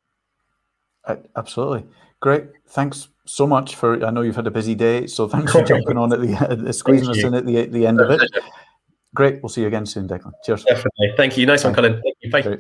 [1.36, 1.86] Absolutely.
[2.19, 2.45] Great.
[2.68, 4.03] Thanks so much for.
[4.06, 6.72] I know you've had a busy day, so thanks for jumping on at the uh,
[6.72, 8.22] squeezing us in at the the end of it.
[9.14, 9.41] Great.
[9.41, 10.34] We'll see you again soon, Declan.
[10.44, 10.65] Cheers.
[10.65, 11.14] Definitely.
[11.15, 11.45] Thank you.
[11.45, 12.02] Nice one, Colin.
[12.02, 12.32] Thank you.
[12.32, 12.41] Bye.
[12.41, 12.60] Great.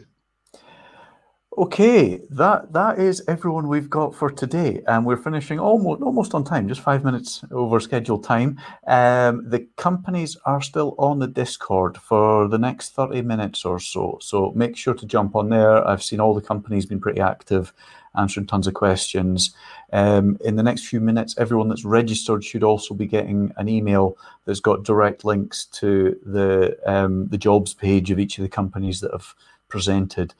[1.57, 6.43] Okay, that that is everyone we've got for today, and we're finishing almost almost on
[6.43, 8.59] time, just five minutes over scheduled time.
[8.87, 14.17] Um, the companies are still on the Discord for the next thirty minutes or so,
[14.21, 15.87] so make sure to jump on there.
[15.87, 17.73] I've seen all the companies been pretty active,
[18.17, 19.53] answering tons of questions.
[19.93, 24.17] Um, in the next few minutes, everyone that's registered should also be getting an email
[24.45, 29.01] that's got direct links to the um, the jobs page of each of the companies
[29.01, 29.33] that have
[29.67, 30.33] presented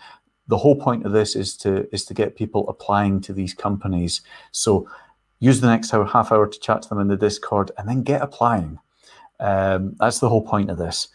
[0.48, 4.22] the whole point of this is to is to get people applying to these companies.
[4.52, 4.88] So
[5.40, 8.04] use the next hour, half hour to chat to them in the Discord, and then
[8.04, 8.80] get applying.
[9.40, 11.10] Um, that's the whole point of this.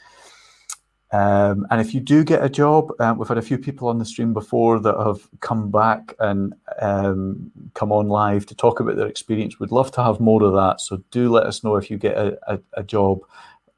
[1.12, 3.99] Um, and if you do get a job, uh, we've had a few people on
[3.99, 8.97] the stream before that have come back and um, come on live to talk about
[8.97, 9.59] their experience.
[9.59, 10.81] We'd love to have more of that.
[10.81, 13.20] So do let us know if you get a, a, a job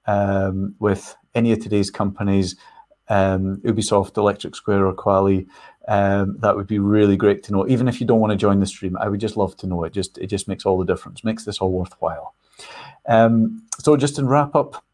[0.07, 2.57] um, with any of today's companies
[3.09, 5.47] um, Ubisoft, Electric Square, or Kwalee.
[5.89, 7.67] Um, that would be really great to know.
[7.67, 9.85] Even if you don't want to join the stream, I would just love to know
[9.85, 9.93] it.
[9.93, 11.25] Just it just makes all the difference.
[11.25, 12.35] Makes this all worthwhile.
[13.09, 14.85] So just in wrap up,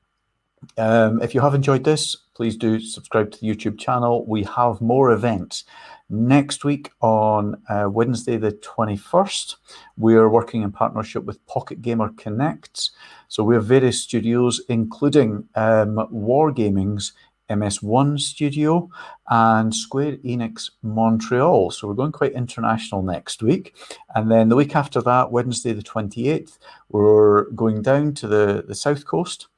[0.79, 4.25] if you have enjoyed this, please do subscribe to the YouTube channel.
[4.25, 5.65] We have more events.
[6.09, 9.57] Next week on uh, Wednesday, the 21st,
[9.97, 12.91] we are working in partnership with Pocket Gamer Connect.
[13.27, 17.13] So we have various studios, including um, Wargaming's
[17.51, 18.89] MS1 Studio,
[19.29, 21.73] and Square Enix Montreal.
[21.73, 23.75] So we're going quite international next week.
[24.15, 26.59] And then the week after that, Wednesday the 28th,
[26.89, 29.49] we're going down to the, the South Coast